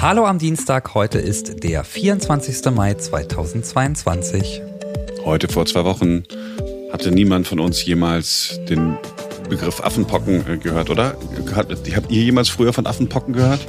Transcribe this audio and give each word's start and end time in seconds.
Hallo 0.00 0.26
am 0.26 0.38
Dienstag, 0.38 0.94
heute 0.94 1.18
ist 1.18 1.64
der 1.64 1.82
24. 1.82 2.72
Mai 2.72 2.94
2022. 2.94 4.62
Heute 5.24 5.48
vor 5.48 5.66
zwei 5.66 5.84
Wochen 5.84 6.22
hatte 6.92 7.10
niemand 7.10 7.48
von 7.48 7.58
uns 7.58 7.84
jemals 7.84 8.60
den 8.70 8.96
Begriff 9.50 9.80
Affenpocken 9.80 10.46
äh, 10.48 10.56
gehört, 10.56 10.90
oder? 10.90 11.16
Habt 11.52 12.12
ihr 12.12 12.22
jemals 12.22 12.48
früher 12.48 12.72
von 12.72 12.86
Affenpocken 12.86 13.34
gehört? 13.34 13.66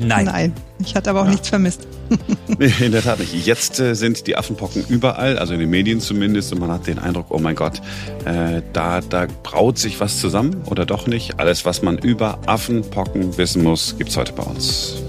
Nein. 0.00 0.24
Nein, 0.24 0.52
ich 0.80 0.96
hatte 0.96 1.10
aber 1.10 1.20
auch 1.20 1.26
ja. 1.26 1.30
nichts 1.30 1.48
vermisst. 1.48 1.86
nee, 2.58 2.72
in 2.80 2.90
der 2.90 3.02
Tat 3.02 3.20
nicht. 3.20 3.46
Jetzt 3.46 3.78
äh, 3.78 3.94
sind 3.94 4.26
die 4.26 4.36
Affenpocken 4.36 4.84
überall, 4.88 5.38
also 5.38 5.54
in 5.54 5.60
den 5.60 5.70
Medien 5.70 6.00
zumindest, 6.00 6.52
und 6.52 6.58
man 6.58 6.72
hat 6.72 6.88
den 6.88 6.98
Eindruck, 6.98 7.26
oh 7.28 7.38
mein 7.38 7.54
Gott, 7.54 7.80
äh, 8.24 8.62
da, 8.72 9.00
da 9.00 9.28
braut 9.44 9.78
sich 9.78 10.00
was 10.00 10.18
zusammen 10.18 10.60
oder 10.66 10.86
doch 10.86 11.06
nicht. 11.06 11.38
Alles, 11.38 11.64
was 11.64 11.82
man 11.82 11.98
über 11.98 12.40
Affenpocken 12.46 13.38
wissen 13.38 13.62
muss, 13.62 13.94
gibt's 13.96 14.16
heute 14.16 14.32
bei 14.32 14.42
uns. 14.42 15.04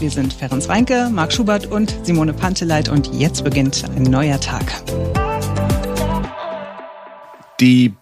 Wir 0.00 0.10
sind 0.10 0.32
Ferenc 0.32 0.68
Reinke, 0.68 1.08
Marc 1.12 1.32
Schubert 1.32 1.70
und 1.70 1.94
Simone 2.02 2.32
Panteleit 2.32 2.88
und 2.88 3.14
jetzt 3.14 3.44
beginnt 3.44 3.84
ein 3.96 4.02
neuer 4.02 4.40
Tag. 4.40 4.64
Die 7.60 7.94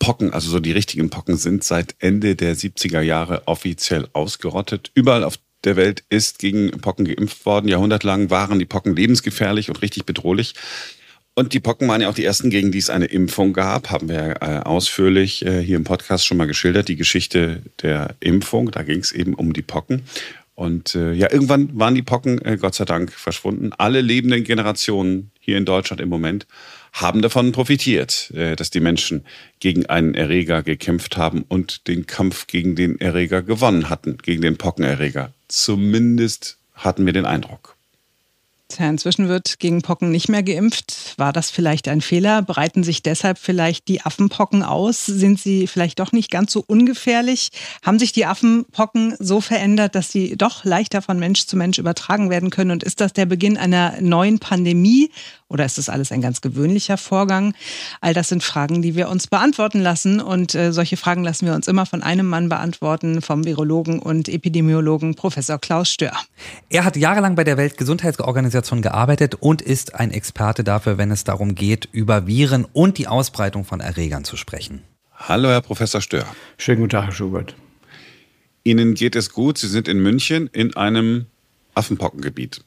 Pocken, 0.00 0.32
also 0.32 0.50
so 0.50 0.58
die 0.58 0.72
richtigen 0.72 1.10
Pocken, 1.10 1.36
sind 1.36 1.62
seit 1.62 1.94
Ende 2.00 2.34
der 2.34 2.56
70er 2.56 3.00
Jahre 3.00 3.42
offiziell 3.46 4.08
ausgerottet. 4.12 4.90
Überall 4.94 5.22
auf 5.22 5.38
der 5.62 5.76
Welt 5.76 6.02
ist 6.08 6.40
gegen 6.40 6.72
Pocken 6.80 7.04
geimpft 7.04 7.46
worden. 7.46 7.68
Jahrhundertelang 7.68 8.30
waren 8.30 8.58
die 8.58 8.64
Pocken 8.64 8.96
lebensgefährlich 8.96 9.68
und 9.68 9.80
richtig 9.80 10.04
bedrohlich. 10.04 10.54
Und 11.34 11.54
die 11.54 11.60
Pocken 11.60 11.88
waren 11.88 12.02
ja 12.02 12.10
auch 12.10 12.14
die 12.14 12.24
ersten, 12.24 12.50
gegen 12.50 12.72
die 12.72 12.78
es 12.78 12.90
eine 12.90 13.06
Impfung 13.06 13.54
gab, 13.54 13.90
haben 13.90 14.10
wir 14.10 14.42
äh, 14.42 14.58
ausführlich 14.58 15.46
äh, 15.46 15.62
hier 15.62 15.76
im 15.76 15.84
Podcast 15.84 16.26
schon 16.26 16.36
mal 16.36 16.46
geschildert, 16.46 16.88
die 16.88 16.96
Geschichte 16.96 17.62
der 17.80 18.16
Impfung. 18.20 18.70
Da 18.70 18.82
ging 18.82 18.98
es 18.98 19.12
eben 19.12 19.32
um 19.32 19.54
die 19.54 19.62
Pocken. 19.62 20.02
Und 20.62 20.94
äh, 20.94 21.12
ja, 21.12 21.28
irgendwann 21.32 21.76
waren 21.76 21.96
die 21.96 22.02
Pocken, 22.02 22.40
äh, 22.42 22.56
Gott 22.56 22.76
sei 22.76 22.84
Dank, 22.84 23.10
verschwunden. 23.10 23.72
Alle 23.78 24.00
lebenden 24.00 24.44
Generationen 24.44 25.32
hier 25.40 25.58
in 25.58 25.64
Deutschland 25.64 26.00
im 26.00 26.08
Moment 26.08 26.46
haben 26.92 27.20
davon 27.20 27.50
profitiert, 27.50 28.30
äh, 28.30 28.54
dass 28.54 28.70
die 28.70 28.78
Menschen 28.78 29.24
gegen 29.58 29.86
einen 29.86 30.14
Erreger 30.14 30.62
gekämpft 30.62 31.16
haben 31.16 31.44
und 31.48 31.88
den 31.88 32.06
Kampf 32.06 32.46
gegen 32.46 32.76
den 32.76 33.00
Erreger 33.00 33.42
gewonnen 33.42 33.90
hatten, 33.90 34.18
gegen 34.18 34.40
den 34.40 34.56
Pockenerreger. 34.56 35.32
Zumindest 35.48 36.58
hatten 36.74 37.06
wir 37.06 37.12
den 37.12 37.26
Eindruck. 37.26 37.74
Tja, 38.72 38.88
inzwischen 38.88 39.28
wird 39.28 39.58
gegen 39.58 39.82
Pocken 39.82 40.10
nicht 40.10 40.30
mehr 40.30 40.42
geimpft. 40.42 41.14
War 41.18 41.34
das 41.34 41.50
vielleicht 41.50 41.88
ein 41.88 42.00
Fehler? 42.00 42.40
Breiten 42.40 42.82
sich 42.82 43.02
deshalb 43.02 43.36
vielleicht 43.36 43.86
die 43.86 44.00
Affenpocken 44.00 44.62
aus? 44.62 45.04
Sind 45.04 45.38
sie 45.38 45.66
vielleicht 45.66 45.98
doch 45.98 46.12
nicht 46.12 46.30
ganz 46.30 46.52
so 46.52 46.64
ungefährlich? 46.66 47.50
Haben 47.84 47.98
sich 47.98 48.12
die 48.12 48.24
Affenpocken 48.24 49.14
so 49.18 49.42
verändert, 49.42 49.94
dass 49.94 50.10
sie 50.10 50.38
doch 50.38 50.64
leichter 50.64 51.02
von 51.02 51.18
Mensch 51.18 51.44
zu 51.44 51.58
Mensch 51.58 51.78
übertragen 51.78 52.30
werden 52.30 52.48
können? 52.48 52.70
Und 52.70 52.82
ist 52.82 53.02
das 53.02 53.12
der 53.12 53.26
Beginn 53.26 53.58
einer 53.58 54.00
neuen 54.00 54.38
Pandemie? 54.38 55.10
Oder 55.52 55.66
ist 55.66 55.76
das 55.76 55.90
alles 55.90 56.10
ein 56.12 56.22
ganz 56.22 56.40
gewöhnlicher 56.40 56.96
Vorgang? 56.96 57.54
All 58.00 58.14
das 58.14 58.28
sind 58.28 58.42
Fragen, 58.42 58.80
die 58.80 58.96
wir 58.96 59.10
uns 59.10 59.26
beantworten 59.26 59.80
lassen. 59.80 60.20
Und 60.20 60.54
äh, 60.54 60.72
solche 60.72 60.96
Fragen 60.96 61.22
lassen 61.22 61.46
wir 61.46 61.54
uns 61.54 61.68
immer 61.68 61.84
von 61.84 62.02
einem 62.02 62.26
Mann 62.26 62.48
beantworten, 62.48 63.20
vom 63.20 63.44
Virologen 63.44 63.98
und 63.98 64.28
Epidemiologen 64.28 65.14
Professor 65.14 65.58
Klaus 65.58 65.90
Stör. 65.90 66.16
Er 66.70 66.84
hat 66.84 66.96
jahrelang 66.96 67.34
bei 67.34 67.44
der 67.44 67.58
Weltgesundheitsorganisation 67.58 68.80
gearbeitet 68.80 69.34
und 69.34 69.60
ist 69.60 69.94
ein 69.94 70.10
Experte 70.10 70.64
dafür, 70.64 70.96
wenn 70.96 71.10
es 71.10 71.24
darum 71.24 71.54
geht, 71.54 71.86
über 71.92 72.26
Viren 72.26 72.64
und 72.72 72.96
die 72.96 73.06
Ausbreitung 73.06 73.66
von 73.66 73.80
Erregern 73.80 74.24
zu 74.24 74.38
sprechen. 74.38 74.82
Hallo, 75.14 75.50
Herr 75.50 75.60
Professor 75.60 76.00
Stör. 76.00 76.24
Schönen 76.56 76.80
guten 76.80 76.90
Tag, 76.90 77.04
Herr 77.04 77.12
Schubert. 77.12 77.54
Ihnen 78.64 78.94
geht 78.94 79.16
es 79.16 79.30
gut. 79.30 79.58
Sie 79.58 79.68
sind 79.68 79.86
in 79.86 80.00
München 80.00 80.48
in 80.52 80.74
einem 80.76 81.26
Affenpockengebiet. 81.74 82.64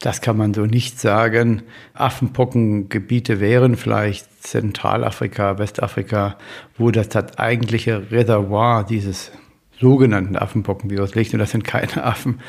Das 0.00 0.20
kann 0.20 0.36
man 0.36 0.54
so 0.54 0.66
nicht 0.66 1.00
sagen. 1.00 1.62
Affenpockengebiete 1.94 3.40
wären 3.40 3.76
vielleicht 3.76 4.42
Zentralafrika, 4.42 5.58
Westafrika, 5.58 6.36
wo 6.76 6.90
das, 6.90 7.08
das 7.08 7.38
eigentliche 7.38 8.10
Reservoir 8.10 8.84
dieses 8.84 9.32
sogenannten 9.80 10.36
Affenpockenvirus 10.36 11.14
liegt. 11.14 11.32
Und 11.32 11.38
das 11.38 11.50
sind 11.50 11.64
keine 11.64 12.02
Affen, 12.04 12.40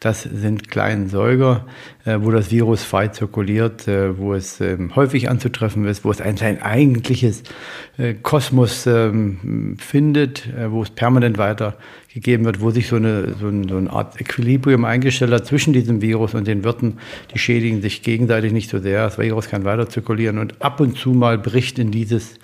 das 0.00 0.22
sind 0.22 0.70
kleine 0.70 1.08
Säuger, 1.08 1.66
äh, 2.04 2.18
wo 2.20 2.30
das 2.30 2.50
Virus 2.50 2.84
frei 2.84 3.08
zirkuliert, 3.08 3.88
äh, 3.88 4.16
wo 4.18 4.34
es 4.34 4.60
ähm, 4.60 4.94
häufig 4.96 5.28
anzutreffen 5.28 5.84
ist, 5.86 6.04
wo 6.04 6.10
es 6.10 6.20
ein, 6.20 6.38
ein 6.40 6.62
eigentliches 6.62 7.42
äh, 7.98 8.14
Kosmos 8.14 8.86
ähm, 8.86 9.76
findet, 9.78 10.48
wo 10.70 10.82
es 10.82 10.90
permanent 10.90 11.38
weitergegeben 11.38 12.44
wird, 12.44 12.60
wo 12.60 12.70
sich 12.70 12.88
so, 12.88 12.96
eine, 12.96 13.34
so 13.38 13.48
eine 13.48 13.90
Art 13.90 14.20
Equilibrium 14.20 14.84
eingestellt 14.84 15.32
hat 15.32 15.46
zwischen 15.46 15.72
diesem 15.72 16.00
Virus 16.00 16.34
und 16.34 16.46
den 16.46 16.64
Wirten. 16.64 16.98
Die 17.34 17.38
schädigen 17.38 17.82
sich 17.82 18.02
gegenseitig 18.02 18.52
nicht 18.52 18.70
so 18.70 18.78
sehr. 18.78 19.04
Das 19.04 19.18
Virus 19.18 19.48
kann 19.48 19.64
weiter 19.64 19.88
zirkulieren 19.88 20.38
und 20.38 20.62
ab 20.62 20.80
und 20.80 20.96
zu 20.96 21.10
mal 21.10 21.38
bricht 21.38 21.78
in 21.78 21.90
dieses 21.90 22.38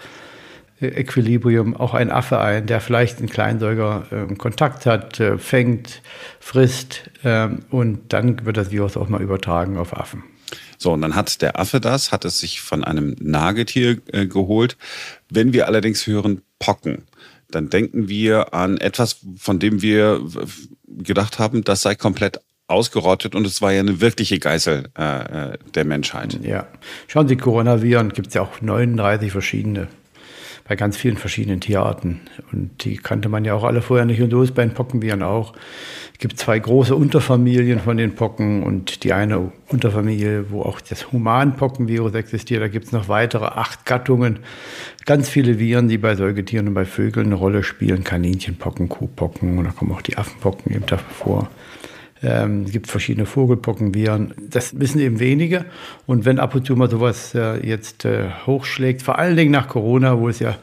Equilibrium 0.88 1.76
auch 1.76 1.94
ein 1.94 2.10
Affe 2.10 2.40
ein, 2.40 2.66
der 2.66 2.80
vielleicht 2.80 3.18
einen 3.18 3.28
Kleinsäuger 3.28 4.06
äh, 4.10 4.34
Kontakt 4.34 4.86
hat, 4.86 5.20
äh, 5.20 5.38
fängt, 5.38 6.02
frisst 6.40 7.10
äh, 7.22 7.48
und 7.70 8.12
dann 8.12 8.44
wird 8.44 8.56
das 8.56 8.70
Virus 8.70 8.96
auch 8.96 9.08
mal 9.08 9.22
übertragen 9.22 9.76
auf 9.76 9.96
Affen. 9.96 10.24
So, 10.78 10.92
und 10.92 11.02
dann 11.02 11.14
hat 11.14 11.40
der 11.42 11.58
Affe 11.58 11.80
das, 11.80 12.12
hat 12.12 12.24
es 12.24 12.40
sich 12.40 12.60
von 12.60 12.84
einem 12.84 13.16
Nagetier 13.20 13.98
äh, 14.12 14.26
geholt. 14.26 14.76
Wenn 15.30 15.52
wir 15.52 15.66
allerdings 15.66 16.06
hören 16.06 16.42
Pocken, 16.58 17.04
dann 17.50 17.70
denken 17.70 18.08
wir 18.08 18.54
an 18.54 18.78
etwas, 18.78 19.18
von 19.36 19.58
dem 19.58 19.82
wir 19.82 20.20
gedacht 20.86 21.38
haben, 21.38 21.64
das 21.64 21.82
sei 21.82 21.94
komplett 21.94 22.40
ausgerottet 22.66 23.34
und 23.34 23.46
es 23.46 23.60
war 23.60 23.72
ja 23.72 23.80
eine 23.80 24.00
wirkliche 24.00 24.38
Geißel 24.38 24.88
äh, 24.98 25.52
äh 25.52 25.58
der 25.74 25.84
Menschheit. 25.84 26.38
Ja, 26.42 26.66
schauen 27.08 27.28
Sie, 27.28 27.36
Coronaviren 27.36 28.10
gibt 28.10 28.28
es 28.28 28.34
ja 28.34 28.42
auch 28.42 28.60
39 28.60 29.30
verschiedene 29.30 29.88
bei 30.66 30.76
ganz 30.76 30.96
vielen 30.96 31.16
verschiedenen 31.16 31.60
Tierarten. 31.60 32.20
Und 32.50 32.84
die 32.84 32.96
kannte 32.96 33.28
man 33.28 33.44
ja 33.44 33.54
auch 33.54 33.64
alle 33.64 33.82
vorher 33.82 34.06
nicht. 34.06 34.22
Und 34.22 34.30
so 34.30 34.42
ist 34.42 34.54
bei 34.54 34.64
den 34.64 34.72
Pockenviren 34.72 35.22
auch. 35.22 35.52
Es 36.14 36.18
gibt 36.18 36.38
zwei 36.38 36.58
große 36.58 36.94
Unterfamilien 36.94 37.80
von 37.80 37.98
den 37.98 38.14
Pocken 38.14 38.62
und 38.62 39.04
die 39.04 39.12
eine 39.12 39.52
Unterfamilie, 39.68 40.50
wo 40.50 40.62
auch 40.62 40.80
das 40.80 41.12
Humanpockenvirus 41.12 42.14
existiert. 42.14 42.62
Da 42.62 42.68
gibt 42.68 42.86
es 42.86 42.92
noch 42.92 43.08
weitere 43.08 43.44
acht 43.44 43.84
Gattungen. 43.84 44.38
Ganz 45.04 45.28
viele 45.28 45.58
Viren, 45.58 45.88
die 45.88 45.98
bei 45.98 46.14
Säugetieren 46.14 46.68
und 46.68 46.74
bei 46.74 46.86
Vögeln 46.86 47.26
eine 47.26 47.34
Rolle 47.34 47.62
spielen. 47.62 48.02
Kaninchenpocken, 48.04 48.88
Kuhpocken 48.88 49.58
und 49.58 49.64
da 49.64 49.72
kommen 49.72 49.92
auch 49.92 50.02
die 50.02 50.16
Affenpocken 50.16 50.72
eben 50.72 50.86
dafür 50.86 51.10
vor. 51.10 51.50
Ähm, 52.24 52.62
es 52.64 52.72
gibt 52.72 52.86
verschiedene 52.88 53.26
Vogelpockenviren. 53.26 54.34
Das 54.50 54.78
wissen 54.80 55.00
eben 55.00 55.20
wenige. 55.20 55.66
Und 56.06 56.24
wenn 56.24 56.38
ab 56.38 56.54
und 56.54 56.66
zu 56.66 56.74
mal 56.74 56.90
sowas 56.90 57.34
äh, 57.34 57.64
jetzt 57.66 58.04
äh, 58.04 58.30
hochschlägt, 58.46 59.02
vor 59.02 59.18
allen 59.18 59.36
Dingen 59.36 59.50
nach 59.52 59.68
Corona, 59.68 60.18
wo 60.18 60.28
es 60.28 60.38
ja 60.38 60.56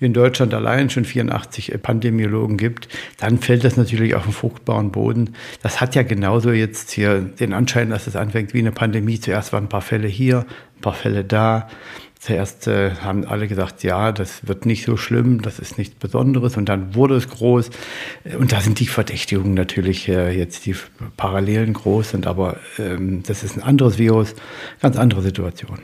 in 0.00 0.12
Deutschland 0.12 0.52
allein 0.54 0.90
schon 0.90 1.04
84 1.04 1.72
äh, 1.72 1.78
Pandemiologen 1.78 2.56
gibt, 2.56 2.88
dann 3.18 3.38
fällt 3.38 3.64
das 3.64 3.76
natürlich 3.76 4.14
auf 4.14 4.24
den 4.24 4.32
fruchtbaren 4.32 4.90
Boden. 4.90 5.34
Das 5.62 5.80
hat 5.80 5.94
ja 5.94 6.02
genauso 6.02 6.52
jetzt 6.52 6.90
hier 6.90 7.20
den 7.20 7.52
Anschein, 7.52 7.90
dass 7.90 8.06
es 8.06 8.16
anfängt 8.16 8.54
wie 8.54 8.58
eine 8.58 8.72
Pandemie. 8.72 9.20
Zuerst 9.20 9.52
waren 9.52 9.64
ein 9.64 9.68
paar 9.68 9.82
Fälle 9.82 10.08
hier, 10.08 10.46
ein 10.76 10.80
paar 10.80 10.94
Fälle 10.94 11.24
da. 11.24 11.68
Zuerst 12.24 12.68
äh, 12.68 12.92
haben 13.02 13.26
alle 13.26 13.48
gesagt, 13.48 13.82
ja, 13.82 14.10
das 14.10 14.46
wird 14.46 14.64
nicht 14.64 14.86
so 14.86 14.96
schlimm, 14.96 15.42
das 15.42 15.58
ist 15.58 15.76
nichts 15.76 15.94
Besonderes. 15.96 16.56
Und 16.56 16.70
dann 16.70 16.94
wurde 16.94 17.16
es 17.16 17.28
groß. 17.28 17.68
Und 18.38 18.50
da 18.50 18.62
sind 18.62 18.80
die 18.80 18.86
Verdächtigungen 18.86 19.52
natürlich 19.52 20.08
äh, 20.08 20.30
jetzt 20.34 20.64
die 20.64 20.74
Parallelen 21.18 21.74
groß 21.74 22.12
sind, 22.12 22.26
aber 22.26 22.56
ähm, 22.78 23.22
das 23.26 23.44
ist 23.44 23.58
ein 23.58 23.62
anderes 23.62 23.98
Virus, 23.98 24.34
ganz 24.80 24.96
andere 24.96 25.20
Situation. 25.20 25.80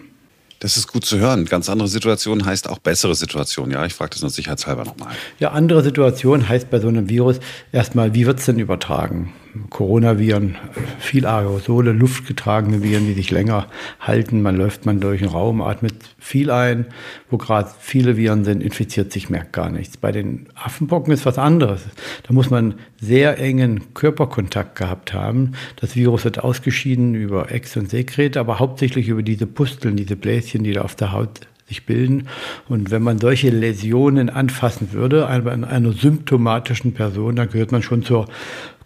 Das 0.61 0.79
ist 0.79 0.89
gut 0.89 1.05
zu 1.05 1.19
hören. 1.19 1.45
Ganz 1.45 1.69
andere 1.69 1.89
Situation 1.89 2.47
heißt 2.47 2.71
auch 2.71 2.79
bessere 2.79 3.15
Situation. 3.15 3.71
Ja, 3.71 3.85
ich 3.85 3.93
frage 3.93 4.13
das 4.13 4.23
nur 4.23 4.31
sicherheitshalber 4.31 4.87
nochmal. 4.87 5.13
Ja, 5.41 5.51
andere 5.51 5.83
Situation 5.83 6.49
heißt 6.49 6.71
bei 6.71 6.81
so 6.81 6.89
einem 6.89 7.11
Virus 7.11 7.39
erstmal, 7.71 8.15
wie 8.15 8.25
wird 8.25 8.39
es 8.39 8.47
denn 8.47 8.59
übertragen? 8.59 9.35
Coronaviren, 9.69 10.57
viel 11.01 11.27
Aerosole, 11.27 11.93
luftgetragene 11.93 12.83
Viren, 12.83 13.07
die 13.07 13.15
sich 13.15 13.31
länger 13.31 13.67
halten. 13.99 14.43
Man 14.43 14.57
läuft 14.57 14.87
man 14.87 15.01
durch 15.01 15.21
den 15.21 15.29
Raum, 15.29 15.61
atmet 15.61 15.95
viel 16.19 16.51
ein. 16.51 16.87
Wo 17.31 17.37
gerade 17.37 17.71
viele 17.81 18.17
Viren 18.17 18.45
sind, 18.45 18.63
infiziert 18.63 19.13
sich, 19.13 19.29
merkt 19.29 19.53
gar 19.53 19.71
nichts. 19.71 19.97
Bei 19.97 20.13
den 20.13 20.47
Affenpocken 20.55 21.13
ist 21.13 21.27
was 21.27 21.39
anderes. 21.39 21.83
Da 22.27 22.33
muss 22.33 22.51
man 22.51 22.75
sehr 23.01 23.39
engen 23.39 23.93
Körperkontakt 23.95 24.77
gehabt 24.77 25.15
haben. 25.15 25.53
Das 25.77 25.97
Virus 25.97 26.25
wird 26.25 26.39
ausgeschieden 26.39 27.15
über 27.15 27.51
Ex- 27.51 27.77
und 27.77 27.91
Sekret, 27.91 28.37
aber 28.37 28.59
hauptsächlich 28.61 29.09
über 29.09 29.23
diese 29.23 29.47
Pusteln, 29.47 29.97
diese 29.97 30.17
Bläschen, 30.17 30.63
die 30.63 30.73
da 30.73 30.83
auf 30.83 30.95
der 30.95 31.13
Haut 31.13 31.49
sich 31.71 31.87
bilden. 31.87 32.29
Und 32.69 32.91
wenn 32.91 33.03
man 33.03 33.19
solche 33.19 33.49
Läsionen 33.49 34.29
anfassen 34.29 34.93
würde, 34.93 35.27
an 35.29 35.65
einer 35.65 35.93
symptomatischen 35.93 36.93
Person, 36.93 37.37
dann 37.37 37.49
gehört 37.49 37.73
man 37.73 37.83
schon 37.83 38.03
zur 38.03 38.27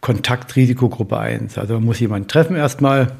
Kontaktrisikogruppe 0.05 1.19
1. 1.19 1.57
Also 1.57 1.73
man 1.73 1.85
muss 1.85 1.99
jemanden 1.99 2.29
treffen 2.29 2.57
erstmal, 2.57 3.13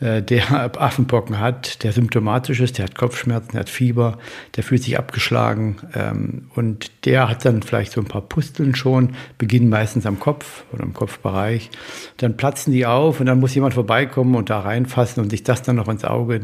der 0.00 0.50
Affenpocken 0.80 1.38
hat, 1.38 1.84
der 1.84 1.92
symptomatisch 1.92 2.60
ist, 2.60 2.78
der 2.78 2.86
hat 2.86 2.94
Kopfschmerzen, 2.94 3.52
der 3.52 3.60
hat 3.60 3.68
Fieber, 3.68 4.18
der 4.56 4.64
fühlt 4.64 4.82
sich 4.82 4.98
abgeschlagen 4.98 5.76
ähm, 5.94 6.48
und 6.54 6.90
der 7.04 7.28
hat 7.28 7.44
dann 7.44 7.62
vielleicht 7.62 7.92
so 7.92 8.00
ein 8.00 8.06
paar 8.06 8.22
Pusteln 8.22 8.74
schon, 8.74 9.10
beginnen 9.36 9.68
meistens 9.68 10.06
am 10.06 10.18
Kopf 10.18 10.64
oder 10.72 10.84
im 10.84 10.94
Kopfbereich. 10.94 11.70
Dann 12.16 12.36
platzen 12.36 12.72
die 12.72 12.86
auf 12.86 13.20
und 13.20 13.26
dann 13.26 13.40
muss 13.40 13.54
jemand 13.54 13.74
vorbeikommen 13.74 14.34
und 14.34 14.48
da 14.48 14.60
reinfassen 14.60 15.22
und 15.22 15.30
sich 15.30 15.42
das 15.42 15.62
dann 15.62 15.76
noch 15.76 15.88
ins 15.88 16.04
Auge, 16.04 16.40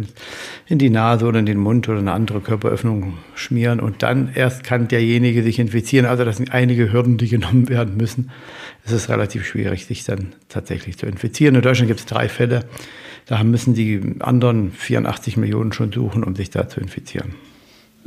in 0.67 0.79
die 0.79 0.91
Nase 0.91 1.25
oder 1.25 1.38
in 1.38 1.47
den 1.47 1.59
Mund 1.59 1.88
oder 1.88 1.99
eine 1.99 2.12
andere 2.12 2.41
Körperöffnung 2.41 3.14
schmieren 3.35 3.81
und 3.81 4.02
dann 4.02 4.31
erst 4.35 4.64
kann 4.64 4.88
derjenige 4.88 5.43
sich 5.43 5.59
infizieren. 5.59 6.06
Also 6.06 6.25
das 6.25 6.37
sind 6.37 6.52
einige 6.52 6.93
Hürden, 6.93 7.17
die 7.17 7.29
genommen 7.29 7.69
werden 7.69 7.97
müssen. 7.97 8.31
Es 8.85 8.93
ist 8.93 9.09
relativ 9.09 9.47
schwierig, 9.47 9.87
sich 9.87 10.05
dann 10.05 10.35
tatsächlich 10.49 10.99
zu 10.99 11.06
infizieren. 11.06 11.55
In 11.55 11.62
Deutschland 11.62 11.88
gibt 11.88 12.00
es 12.00 12.06
drei 12.06 12.29
Fälle. 12.29 12.64
Da 13.26 13.43
müssen 13.43 13.75
die 13.75 14.00
anderen 14.20 14.70
84 14.70 15.37
Millionen 15.37 15.73
schon 15.73 15.93
suchen, 15.93 16.23
um 16.23 16.37
sich 16.37 16.50
da 16.50 16.69
zu 16.69 16.81
infizieren. 16.81 17.34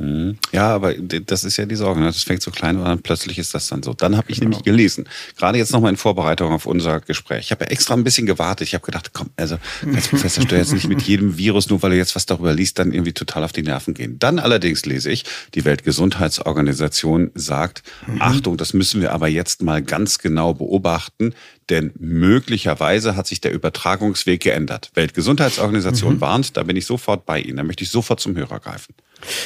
Mhm. 0.00 0.38
Ja, 0.50 0.74
aber 0.74 0.94
das 0.94 1.44
ist 1.44 1.58
ja 1.58 1.66
die 1.66 1.76
Sorge. 1.76 2.00
Ne? 2.00 2.06
Das 2.06 2.22
fängt 2.22 2.40
so 2.40 2.50
klein 2.50 2.78
an, 2.78 2.92
und 2.92 3.02
plötzlich 3.02 3.38
ist 3.38 3.52
das 3.54 3.68
dann 3.68 3.82
so. 3.82 3.92
Dann 3.92 4.16
habe 4.16 4.30
ich 4.30 4.38
genau. 4.38 4.48
nämlich 4.48 4.64
gelesen, 4.64 5.06
gerade 5.36 5.58
jetzt 5.58 5.72
nochmal 5.72 5.90
in 5.90 5.98
Vorbereitung 5.98 6.52
auf 6.52 6.64
unser 6.64 7.00
Gespräch. 7.00 7.44
Ich 7.44 7.50
habe 7.50 7.64
ja 7.64 7.70
extra 7.70 7.94
ein 7.94 8.02
bisschen 8.02 8.26
gewartet. 8.26 8.66
Ich 8.66 8.72
habe 8.72 8.84
gedacht, 8.84 9.10
komm, 9.12 9.28
also 9.36 9.58
als 9.94 10.08
Professor 10.08 10.42
Stör 10.42 10.58
jetzt 10.58 10.72
nicht 10.72 10.88
mit 10.88 11.02
jedem 11.02 11.36
Virus, 11.36 11.68
nur 11.68 11.82
weil 11.82 11.92
er 11.92 11.98
jetzt 11.98 12.16
was 12.16 12.24
darüber 12.24 12.54
liest, 12.54 12.78
dann 12.78 12.92
irgendwie 12.92 13.12
total 13.12 13.44
auf 13.44 13.52
die 13.52 13.62
Nerven 13.62 13.92
gehen. 13.92 14.18
Dann 14.18 14.38
allerdings 14.38 14.86
lese 14.86 15.10
ich, 15.10 15.24
die 15.54 15.66
Weltgesundheitsorganisation 15.66 17.30
sagt, 17.34 17.82
mhm. 18.06 18.22
Achtung, 18.22 18.56
das 18.56 18.72
müssen 18.72 19.02
wir 19.02 19.12
aber 19.12 19.28
jetzt 19.28 19.60
mal 19.60 19.82
ganz 19.82 20.18
genau 20.18 20.54
beobachten, 20.54 21.34
denn 21.68 21.92
möglicherweise 21.98 23.16
hat 23.16 23.26
sich 23.26 23.42
der 23.42 23.52
Übertragungsweg 23.52 24.40
geändert. 24.40 24.90
Weltgesundheitsorganisation 24.94 26.14
mhm. 26.14 26.20
warnt, 26.22 26.56
da 26.56 26.62
bin 26.62 26.76
ich 26.76 26.86
sofort 26.86 27.26
bei 27.26 27.38
Ihnen. 27.38 27.58
Da 27.58 27.64
möchte 27.64 27.84
ich 27.84 27.90
sofort 27.90 28.18
zum 28.20 28.34
Hörer 28.34 28.60
greifen. 28.60 28.94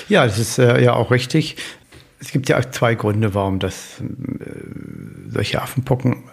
Ja, 0.08 0.24
das 0.26 0.38
ist 0.38 0.58
äh, 0.58 0.82
ja 0.82 0.94
auch 0.94 1.10
richtig. 1.10 1.56
Es 2.20 2.30
gibt 2.30 2.48
ja 2.48 2.70
zwei 2.70 2.94
Gründe, 2.94 3.34
warum 3.34 3.58
das 3.58 4.00
äh, 4.00 4.44
solche 5.28 5.60
Affenpocken 5.60 6.24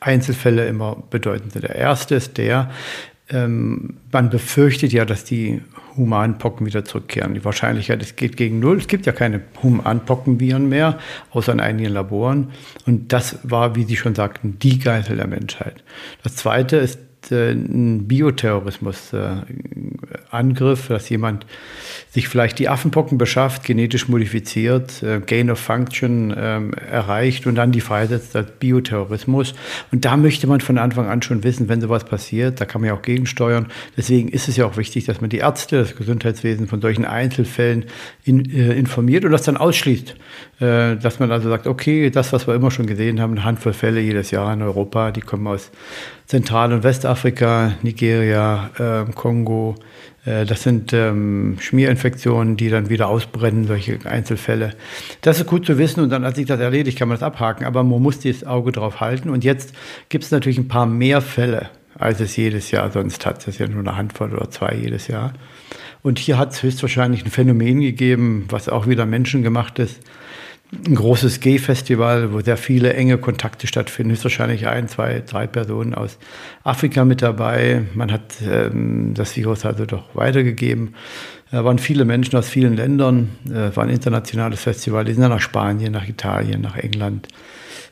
Einzelfälle 0.00 0.66
immer 0.66 0.96
bedeutend 1.10 1.52
sind. 1.52 1.62
Der 1.62 1.76
erste 1.76 2.14
ist 2.14 2.38
der, 2.38 2.70
ähm, 3.28 3.96
man 4.12 4.30
befürchtet 4.30 4.92
ja, 4.92 5.04
dass 5.04 5.24
die 5.24 5.60
humanen 5.96 6.38
Pocken 6.38 6.66
wieder 6.66 6.84
zurückkehren. 6.84 7.34
Die 7.34 7.44
Wahrscheinlichkeit 7.44 8.02
es 8.02 8.16
geht 8.16 8.36
gegen 8.36 8.60
null. 8.60 8.78
Es 8.78 8.86
gibt 8.86 9.06
ja 9.06 9.12
keine 9.12 9.40
humanen 9.62 10.00
Pockenviren 10.00 10.68
mehr, 10.68 10.98
außer 11.30 11.52
in 11.52 11.60
einigen 11.60 11.92
Laboren. 11.92 12.52
Und 12.86 13.12
das 13.12 13.38
war, 13.42 13.74
wie 13.74 13.84
Sie 13.84 13.96
schon 13.96 14.14
sagten, 14.14 14.58
die 14.60 14.78
Geißel 14.78 15.16
der 15.16 15.26
Menschheit. 15.26 15.82
Das 16.22 16.36
zweite 16.36 16.76
ist 16.76 17.00
äh, 17.32 17.52
ein 17.52 18.08
Bioterrorismus-Angriff, 18.08 20.88
dass 20.88 21.08
jemand 21.08 21.46
sich 22.10 22.28
vielleicht 22.28 22.58
die 22.58 22.68
Affenpocken 22.68 23.16
beschafft, 23.18 23.64
genetisch 23.64 24.08
modifiziert, 24.08 25.02
äh, 25.02 25.20
Gain 25.20 25.50
of 25.50 25.58
Function 25.58 26.34
ähm, 26.36 26.74
erreicht 26.74 27.46
und 27.46 27.54
dann 27.56 27.72
die 27.72 27.80
freisetzt 27.80 28.36
als 28.36 28.50
Bioterrorismus. 28.52 29.54
Und 29.92 30.04
da 30.04 30.16
möchte 30.16 30.46
man 30.46 30.60
von 30.60 30.78
Anfang 30.78 31.08
an 31.08 31.22
schon 31.22 31.42
wissen, 31.44 31.68
wenn 31.68 31.80
sowas 31.80 32.04
passiert, 32.04 32.60
da 32.60 32.64
kann 32.64 32.80
man 32.80 32.88
ja 32.88 32.94
auch 32.94 33.02
gegensteuern. 33.02 33.66
Deswegen 33.96 34.28
ist 34.28 34.48
es 34.48 34.56
ja 34.56 34.66
auch 34.66 34.76
wichtig, 34.76 35.04
dass 35.04 35.20
man 35.20 35.30
die 35.30 35.38
Ärzte, 35.38 35.78
das 35.78 35.96
Gesundheitswesen 35.96 36.68
von 36.68 36.80
solchen 36.80 37.04
Einzelfällen 37.04 37.86
in, 38.24 38.48
äh, 38.50 38.74
informiert 38.74 39.24
und 39.24 39.32
das 39.32 39.42
dann 39.42 39.56
ausschließt. 39.56 40.14
Äh, 40.58 40.96
dass 40.96 41.18
man 41.18 41.30
also 41.32 41.50
sagt, 41.50 41.66
okay, 41.66 42.08
das, 42.08 42.32
was 42.32 42.46
wir 42.46 42.54
immer 42.54 42.70
schon 42.70 42.86
gesehen 42.86 43.20
haben, 43.20 43.32
eine 43.32 43.44
Handvoll 43.44 43.74
Fälle 43.74 44.00
jedes 44.00 44.30
Jahr 44.30 44.52
in 44.54 44.62
Europa, 44.62 45.10
die 45.10 45.20
kommen 45.20 45.46
aus 45.46 45.70
Zentral- 46.26 46.72
und 46.72 46.82
Westafrika, 46.82 47.74
Nigeria, 47.82 48.70
äh, 48.78 49.12
Kongo. 49.12 49.74
Das 50.24 50.64
sind 50.64 50.92
ähm, 50.92 51.56
Schmierinfektionen, 51.60 52.56
die 52.56 52.68
dann 52.68 52.88
wieder 52.88 53.06
ausbrennen, 53.06 53.68
solche 53.68 54.00
Einzelfälle. 54.06 54.70
Das 55.20 55.38
ist 55.38 55.46
gut 55.46 55.64
zu 55.64 55.78
wissen 55.78 56.00
und 56.00 56.10
dann 56.10 56.24
hat 56.24 56.34
sich 56.34 56.46
das 56.46 56.58
erledigt, 56.58 56.98
kann 56.98 57.06
man 57.06 57.16
das 57.16 57.22
abhaken, 57.22 57.64
aber 57.64 57.84
man 57.84 58.02
muss 58.02 58.18
das 58.18 58.42
Auge 58.42 58.72
drauf 58.72 58.98
halten. 58.98 59.30
Und 59.30 59.44
jetzt 59.44 59.72
gibt 60.08 60.24
es 60.24 60.32
natürlich 60.32 60.58
ein 60.58 60.66
paar 60.66 60.86
mehr 60.86 61.20
Fälle, 61.20 61.70
als 61.96 62.18
es 62.18 62.34
jedes 62.34 62.72
Jahr 62.72 62.90
sonst 62.90 63.24
hat. 63.24 63.36
Das 63.36 63.46
ist 63.46 63.58
ja 63.60 63.68
nur 63.68 63.78
eine 63.78 63.96
Handvoll 63.96 64.34
oder 64.34 64.50
zwei 64.50 64.74
jedes 64.74 65.06
Jahr. 65.06 65.32
Und 66.02 66.18
hier 66.18 66.38
hat 66.38 66.54
es 66.54 66.62
höchstwahrscheinlich 66.64 67.24
ein 67.24 67.30
Phänomen 67.30 67.80
gegeben, 67.80 68.46
was 68.48 68.68
auch 68.68 68.88
wieder 68.88 69.06
menschengemacht 69.06 69.78
ist 69.78 70.00
ein 70.72 70.94
großes 70.94 71.40
Gay-Festival, 71.40 72.32
wo 72.32 72.40
sehr 72.40 72.56
viele 72.56 72.92
enge 72.94 73.18
Kontakte 73.18 73.66
stattfinden. 73.66 74.12
Ist 74.12 74.24
wahrscheinlich 74.24 74.66
ein, 74.66 74.88
zwei, 74.88 75.22
drei 75.24 75.46
Personen 75.46 75.94
aus 75.94 76.18
Afrika 76.64 77.04
mit 77.04 77.22
dabei. 77.22 77.82
Man 77.94 78.10
hat 78.10 78.34
ähm, 78.44 79.14
das 79.14 79.36
Virus 79.36 79.64
also 79.64 79.86
doch 79.86 80.14
weitergegeben. 80.14 80.94
Da 81.52 81.64
waren 81.64 81.78
viele 81.78 82.04
Menschen 82.04 82.36
aus 82.36 82.48
vielen 82.48 82.74
Ländern. 82.74 83.30
Es 83.44 83.76
war 83.76 83.84
ein 83.84 83.90
internationales 83.90 84.60
Festival. 84.60 85.04
Die 85.04 85.12
sind 85.12 85.22
dann 85.22 85.30
nach 85.30 85.40
Spanien, 85.40 85.92
nach 85.92 86.08
Italien, 86.08 86.60
nach 86.60 86.76
England 86.76 87.28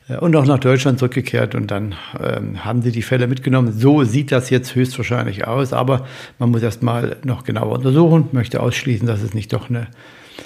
äh, 0.09 0.17
und 0.17 0.35
auch 0.35 0.45
nach 0.45 0.59
Deutschland 0.59 0.99
zurückgekehrt 0.99 1.55
und 1.55 1.71
dann 1.71 1.95
ähm, 2.21 2.65
haben 2.65 2.83
sie 2.83 2.91
die 2.91 3.03
Fälle 3.03 3.29
mitgenommen. 3.29 3.73
So 3.73 4.03
sieht 4.03 4.33
das 4.33 4.51
jetzt 4.51 4.75
höchstwahrscheinlich 4.75 5.47
aus, 5.47 5.73
aber 5.73 6.07
man 6.41 6.51
muss 6.51 6.63
erst 6.63 6.83
mal 6.83 7.17
noch 7.25 7.45
genauer 7.45 7.77
untersuchen, 7.77 8.29
möchte 8.33 8.61
ausschließen, 8.61 9.07
dass 9.07 9.23
es 9.23 9.35
nicht 9.35 9.53
doch 9.53 9.71
eine 9.71 9.87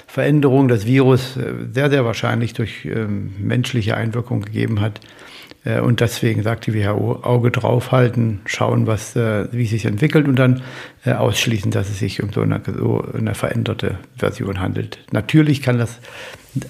Veränderung 0.07 0.67
des 0.67 0.85
Virus 0.85 1.37
äh, 1.37 1.53
sehr, 1.71 1.89
sehr 1.89 2.05
wahrscheinlich 2.05 2.53
durch 2.53 2.85
ähm, 2.85 3.33
menschliche 3.39 3.95
Einwirkung 3.95 4.41
gegeben 4.41 4.81
hat. 4.81 4.99
Äh, 5.65 5.79
und 5.81 5.99
deswegen 5.99 6.43
sagt 6.43 6.67
die 6.67 6.73
WHO, 6.73 7.19
Auge 7.23 7.51
draufhalten, 7.51 8.41
schauen, 8.45 8.87
was, 8.87 9.15
äh, 9.15 9.47
wie 9.51 9.63
es 9.63 9.69
sich 9.71 9.85
entwickelt 9.85 10.27
und 10.27 10.37
dann 10.37 10.61
ausschließen, 11.05 11.71
dass 11.71 11.89
es 11.89 11.99
sich 11.99 12.21
um 12.21 12.33
so 12.33 12.41
eine, 12.41 12.61
so 12.65 13.05
eine 13.17 13.33
veränderte 13.33 13.97
Version 14.17 14.59
handelt. 14.59 14.99
Natürlich 15.11 15.61
kann 15.61 15.77
das 15.77 15.99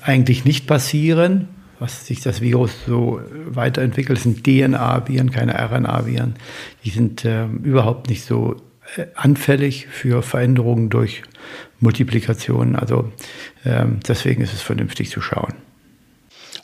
eigentlich 0.02 0.46
nicht 0.46 0.68
passieren, 0.68 1.48
was 1.80 2.06
sich 2.06 2.22
das 2.22 2.42
Virus 2.42 2.72
so 2.86 3.22
weiterentwickelt. 3.48 4.18
Es 4.18 4.24
sind 4.24 4.44
DNA-Viren, 4.44 5.32
keine 5.32 5.54
RNA-Viren. 5.54 6.36
Die 6.84 6.90
sind 6.90 7.26
äh, 7.26 7.46
überhaupt 7.46 8.10
nicht 8.10 8.24
so 8.24 8.58
anfällig 9.16 9.88
für 9.88 10.22
Veränderungen 10.22 10.90
durch 10.90 11.24
Multiplikation. 11.80 12.76
Also 12.76 13.12
ähm, 13.66 14.00
deswegen 14.08 14.42
ist 14.42 14.54
es 14.54 14.62
vernünftig 14.62 15.10
zu 15.10 15.22
schauen. 15.22 15.54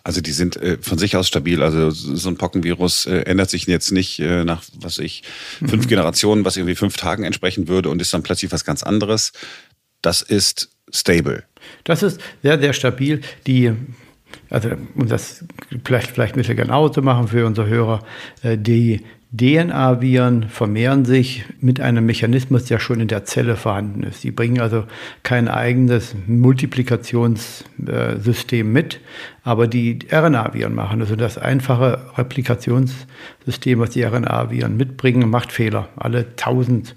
Also 0.04 0.22
die 0.22 0.32
sind 0.34 0.56
äh, 0.58 0.78
von 0.82 0.98
sich 0.98 1.16
aus 1.18 1.28
stabil. 1.28 1.64
Also 1.64 1.90
so 1.90 2.30
ein 2.30 2.38
Pockenvirus 2.38 3.08
äh, 3.08 3.22
ändert 3.22 3.50
sich 3.50 3.66
jetzt 3.66 3.92
nicht 3.92 4.20
äh, 4.20 4.44
nach, 4.44 4.64
was 4.80 5.00
ich, 5.00 5.24
fünf 5.60 5.86
mhm. 5.86 5.88
Generationen, 5.88 6.46
was 6.46 6.58
irgendwie 6.58 6.76
fünf 6.76 6.96
Tagen 6.96 7.24
entsprechen 7.24 7.68
würde 7.68 7.90
und 7.90 8.02
ist 8.02 8.14
dann 8.14 8.24
plötzlich 8.24 8.52
was 8.52 8.66
ganz 8.66 8.84
anderes. 8.84 9.32
Das 10.02 10.22
ist 10.22 10.70
stable. 10.92 11.44
Das 11.84 12.04
ist 12.04 12.22
sehr, 12.44 12.60
sehr 12.60 12.74
stabil. 12.74 13.22
Die 13.48 13.74
also 14.50 14.70
um 14.96 15.08
das 15.08 15.46
vielleicht, 15.84 16.12
vielleicht 16.12 16.36
ein 16.36 16.38
bisschen 16.38 16.58
genau 16.58 16.90
zu 16.90 17.02
machen 17.02 17.28
für 17.28 17.46
unsere 17.46 17.68
Hörer, 17.68 18.04
äh, 18.44 18.58
die 18.58 19.02
DNA-Viren 19.32 20.50
vermehren 20.50 21.04
sich 21.04 21.46
mit 21.60 21.82
einem 21.82 22.06
Mechanismus, 22.06 22.66
der 22.66 22.80
schon 22.80 23.02
in 23.02 23.08
der 23.08 23.26
Zelle 23.26 23.56
vorhanden 23.56 24.04
ist. 24.04 24.22
Sie 24.22 24.32
bringen 24.32 24.62
also 24.62 24.86
kein 25.24 25.48
eigenes 25.48 26.16
Multiplikationssystem 26.28 28.72
mit, 28.72 29.02
aber 29.44 29.68
die 29.68 30.00
RNA-Viren 30.12 30.74
machen. 30.74 31.02
Also 31.02 31.16
das 31.16 31.38
einfache 31.38 32.00
Replikationssystem, 32.18 33.80
was 33.80 33.90
die 33.90 34.04
RNA-Viren 34.04 34.78
mitbringen, 34.78 35.30
macht 35.30 35.52
Fehler. 35.52 35.90
Alle 35.98 36.20
1000 36.20 36.96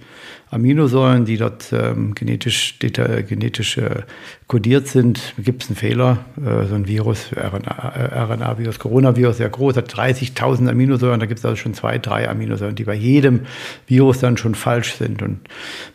Aminosäuren, 0.51 1.25
die 1.25 1.37
dort 1.37 1.73
ähm, 1.73 2.15
genetisch, 2.15 2.79
genetisch 2.79 3.77
äh, 3.77 4.03
kodiert 4.47 4.89
sind, 4.89 5.35
gibt 5.39 5.63
es 5.63 5.69
einen 5.69 5.77
Fehler. 5.77 6.25
Äh, 6.37 6.67
so 6.67 6.75
ein 6.75 6.87
Virus, 6.87 7.31
RNA-Virus, 7.37 8.77
äh, 8.77 8.79
Coronavirus, 8.79 9.37
sehr 9.37 9.51
groß, 9.51 9.77
hat 9.77 9.93
30.000 9.93 10.71
Aminosäuren. 10.71 11.21
Da 11.21 11.27
gibt 11.27 11.39
es 11.39 11.45
also 11.45 11.57
schon 11.57 11.75
zwei, 11.75 11.99
drei 11.99 12.29
Aminosäuren, 12.29 12.75
die 12.75 12.85
bei 12.85 12.95
jedem 12.95 13.41
Virus 13.87 14.21
dann 14.21 14.37
schon 14.37 14.55
falsch 14.55 14.95
sind. 14.95 15.23
Und 15.23 15.41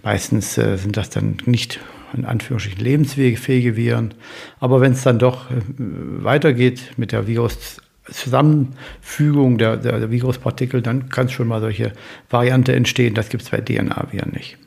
meistens 0.03 0.57
äh, 0.57 0.77
sind 0.77 0.97
das 0.97 1.09
dann 1.09 1.37
nicht 1.45 1.79
in 2.15 2.25
Anführungsstrichen 2.25 2.83
lebensfähige 2.83 3.75
Viren. 3.75 4.13
Aber 4.59 4.81
wenn 4.81 4.93
es 4.93 5.03
dann 5.03 5.19
doch 5.19 5.49
äh, 5.49 5.55
weitergeht 5.77 6.91
mit 6.97 7.11
der 7.11 7.27
Virus 7.27 7.77
Zusammenfügung 8.11 9.57
der, 9.57 9.77
der, 9.77 10.11
Viruspartikel, 10.11 10.81
dann 10.81 11.09
kann 11.09 11.29
schon 11.29 11.47
mal 11.47 11.61
solche 11.61 11.93
Variante 12.29 12.73
entstehen. 12.73 13.13
Das 13.13 13.29
gibt 13.29 13.43
es 13.43 13.49
bei 13.49 13.61
DNA-Viren 13.61 14.31
nicht. 14.31 14.57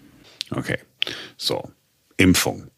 Okay, 0.51 0.79
so, 1.37 1.71
Impfung. 2.17 2.69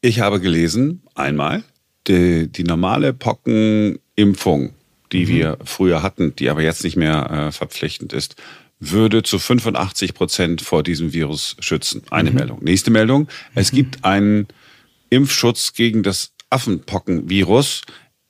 Ich 0.00 0.20
habe 0.20 0.40
gelesen, 0.40 1.02
einmal, 1.14 1.64
die, 2.06 2.50
die 2.50 2.64
normale 2.64 3.12
Pockenimpfung, 3.12 4.74
die 5.10 5.26
mhm. 5.26 5.28
wir 5.28 5.58
früher 5.64 6.02
hatten, 6.02 6.34
die 6.36 6.48
aber 6.48 6.62
jetzt 6.62 6.84
nicht 6.84 6.96
mehr 6.96 7.30
äh, 7.30 7.52
verpflichtend 7.52 8.12
ist, 8.12 8.36
würde 8.78 9.22
zu 9.22 9.38
85 9.38 10.14
Prozent 10.14 10.60
vor 10.60 10.82
diesem 10.82 11.12
Virus 11.12 11.56
schützen. 11.60 12.02
Eine 12.10 12.30
mhm. 12.30 12.36
Meldung. 12.36 12.64
Nächste 12.64 12.90
Meldung. 12.90 13.28
Es 13.54 13.72
mhm. 13.72 13.76
gibt 13.76 14.04
einen 14.04 14.48
Impfschutz 15.10 15.72
gegen 15.72 16.02
das 16.02 16.32
Affenpockenvirus 16.50 17.82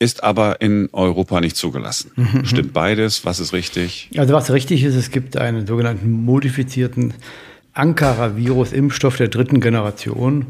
ist 0.03 0.23
aber 0.23 0.61
in 0.61 0.89
Europa 0.91 1.39
nicht 1.39 1.55
zugelassen. 1.55 2.11
Mhm. 2.15 2.45
Stimmt 2.45 2.73
beides? 2.73 3.25
Was 3.25 3.39
ist 3.39 3.53
richtig? 3.53 4.09
Also 4.17 4.33
was 4.33 4.51
richtig 4.51 4.83
ist, 4.83 4.95
es 4.95 5.11
gibt 5.11 5.37
einen 5.37 5.65
sogenannten 5.65 6.11
modifizierten 6.11 7.13
Ankara-Virus-Impfstoff 7.73 9.17
der 9.17 9.29
dritten 9.29 9.61
Generation, 9.61 10.47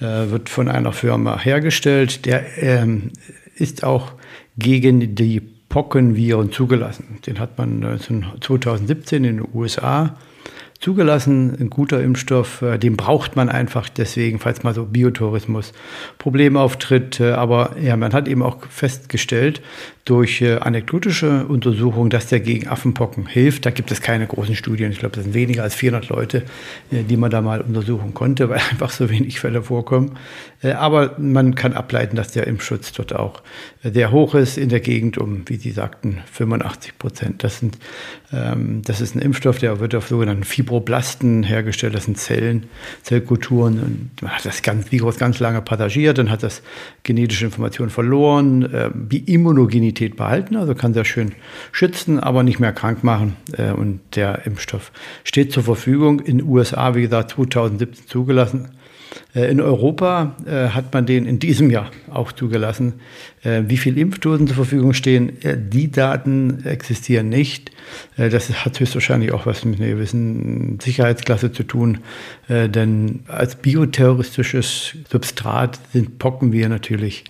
äh, 0.00 0.30
wird 0.30 0.48
von 0.48 0.68
einer 0.68 0.92
Firma 0.92 1.38
hergestellt. 1.38 2.26
Der 2.26 2.44
ähm, 2.62 3.12
ist 3.54 3.84
auch 3.84 4.12
gegen 4.58 5.14
die 5.14 5.40
Pockenviren 5.68 6.52
zugelassen. 6.52 7.18
Den 7.26 7.38
hat 7.38 7.58
man 7.58 8.00
2017 8.40 9.24
in 9.24 9.36
den 9.36 9.48
USA 9.54 10.16
zugelassen, 10.86 11.56
ein 11.58 11.68
guter 11.68 12.00
Impfstoff, 12.00 12.62
äh, 12.62 12.78
den 12.78 12.96
braucht 12.96 13.34
man 13.34 13.48
einfach 13.48 13.88
deswegen, 13.88 14.38
falls 14.38 14.62
mal 14.62 14.72
so 14.72 14.84
Biotourismus 14.84 15.72
Problem 16.16 16.56
auftritt. 16.56 17.18
Äh, 17.18 17.32
aber 17.32 17.74
ja, 17.82 17.96
man 17.96 18.12
hat 18.12 18.28
eben 18.28 18.40
auch 18.40 18.58
festgestellt 18.70 19.62
durch 20.06 20.40
äh, 20.40 20.54
anekdotische 20.58 21.46
Untersuchungen, 21.46 22.10
dass 22.10 22.28
der 22.28 22.38
gegen 22.38 22.68
Affenpocken 22.68 23.26
hilft. 23.26 23.66
Da 23.66 23.70
gibt 23.70 23.90
es 23.90 24.00
keine 24.00 24.28
großen 24.28 24.54
Studien. 24.54 24.92
Ich 24.92 25.00
glaube, 25.00 25.16
das 25.16 25.24
sind 25.24 25.34
weniger 25.34 25.64
als 25.64 25.74
400 25.74 26.08
Leute, 26.08 26.44
die 26.92 27.16
man 27.16 27.30
da 27.30 27.42
mal 27.42 27.60
untersuchen 27.60 28.14
konnte, 28.14 28.48
weil 28.48 28.60
einfach 28.70 28.90
so 28.90 29.10
wenig 29.10 29.40
Fälle 29.40 29.64
vorkommen. 29.64 30.12
Aber 30.62 31.16
man 31.18 31.56
kann 31.56 31.72
ableiten, 31.72 32.14
dass 32.14 32.30
der 32.30 32.46
Impfschutz 32.46 32.92
dort 32.92 33.14
auch 33.14 33.42
sehr 33.82 34.12
hoch 34.12 34.34
ist 34.36 34.56
in 34.58 34.68
der 34.68 34.80
Gegend 34.80 35.18
um, 35.18 35.42
wie 35.46 35.56
Sie 35.56 35.72
sagten, 35.72 36.22
85 36.32 36.98
Prozent. 36.98 37.44
Das, 37.44 37.58
sind, 37.58 37.76
ähm, 38.32 38.82
das 38.84 39.00
ist 39.00 39.16
ein 39.16 39.20
Impfstoff, 39.20 39.58
der 39.58 39.80
wird 39.80 39.94
auf 39.96 40.06
sogenannten 40.06 40.44
Fibroblasten 40.44 41.42
hergestellt. 41.42 41.94
Das 41.94 42.04
sind 42.04 42.16
Zellen, 42.16 42.68
Zellkulturen. 43.02 43.80
Und 43.80 44.22
man 44.22 44.32
hat 44.32 44.46
das 44.46 44.62
ganz, 44.62 44.92
Virus 44.92 45.18
ganz 45.18 45.40
lange 45.40 45.62
passagiert, 45.62 46.18
dann 46.18 46.30
hat 46.30 46.44
das 46.44 46.62
genetische 47.02 47.44
Informationen 47.44 47.90
verloren, 47.90 48.62
äh, 48.72 48.90
die 48.94 49.32
Immunogenität 49.32 49.95
behalten, 50.16 50.56
also 50.56 50.74
kann 50.74 50.94
sehr 50.94 51.04
schön 51.04 51.32
schützen, 51.72 52.20
aber 52.20 52.42
nicht 52.42 52.60
mehr 52.60 52.72
krank 52.72 53.02
machen. 53.02 53.36
Äh, 53.52 53.72
und 53.72 54.00
der 54.14 54.46
Impfstoff 54.46 54.92
steht 55.24 55.52
zur 55.52 55.62
Verfügung. 55.64 56.20
In 56.20 56.38
den 56.38 56.46
USA, 56.46 56.94
wie 56.94 57.02
gesagt, 57.02 57.32
2017 57.32 58.06
zugelassen. 58.06 58.75
Äh, 59.34 59.50
in 59.50 59.60
Europa 59.60 60.36
äh, 60.46 60.68
hat 60.68 60.92
man 60.92 61.06
den 61.06 61.26
in 61.26 61.38
diesem 61.38 61.70
Jahr 61.70 61.90
auch 62.10 62.32
zugelassen. 62.32 62.94
Äh, 63.42 63.62
wie 63.66 63.76
viele 63.76 64.00
Impfdosen 64.00 64.46
zur 64.46 64.56
Verfügung 64.56 64.92
stehen, 64.92 65.32
die 65.42 65.90
Daten 65.90 66.64
existieren 66.64 67.28
nicht. 67.28 67.70
Das 68.16 68.64
hat 68.64 68.80
höchstwahrscheinlich 68.80 69.32
auch 69.32 69.46
was 69.46 69.64
mit 69.64 69.80
einer 69.80 69.90
gewissen 69.90 70.80
Sicherheitsklasse 70.80 71.52
zu 71.52 71.62
tun, 71.62 71.98
denn 72.48 73.20
als 73.28 73.54
bioterroristisches 73.56 74.96
Substrat 75.08 75.78
sind 75.92 76.18
Pockenviren 76.18 76.70
natürlich 76.70 77.24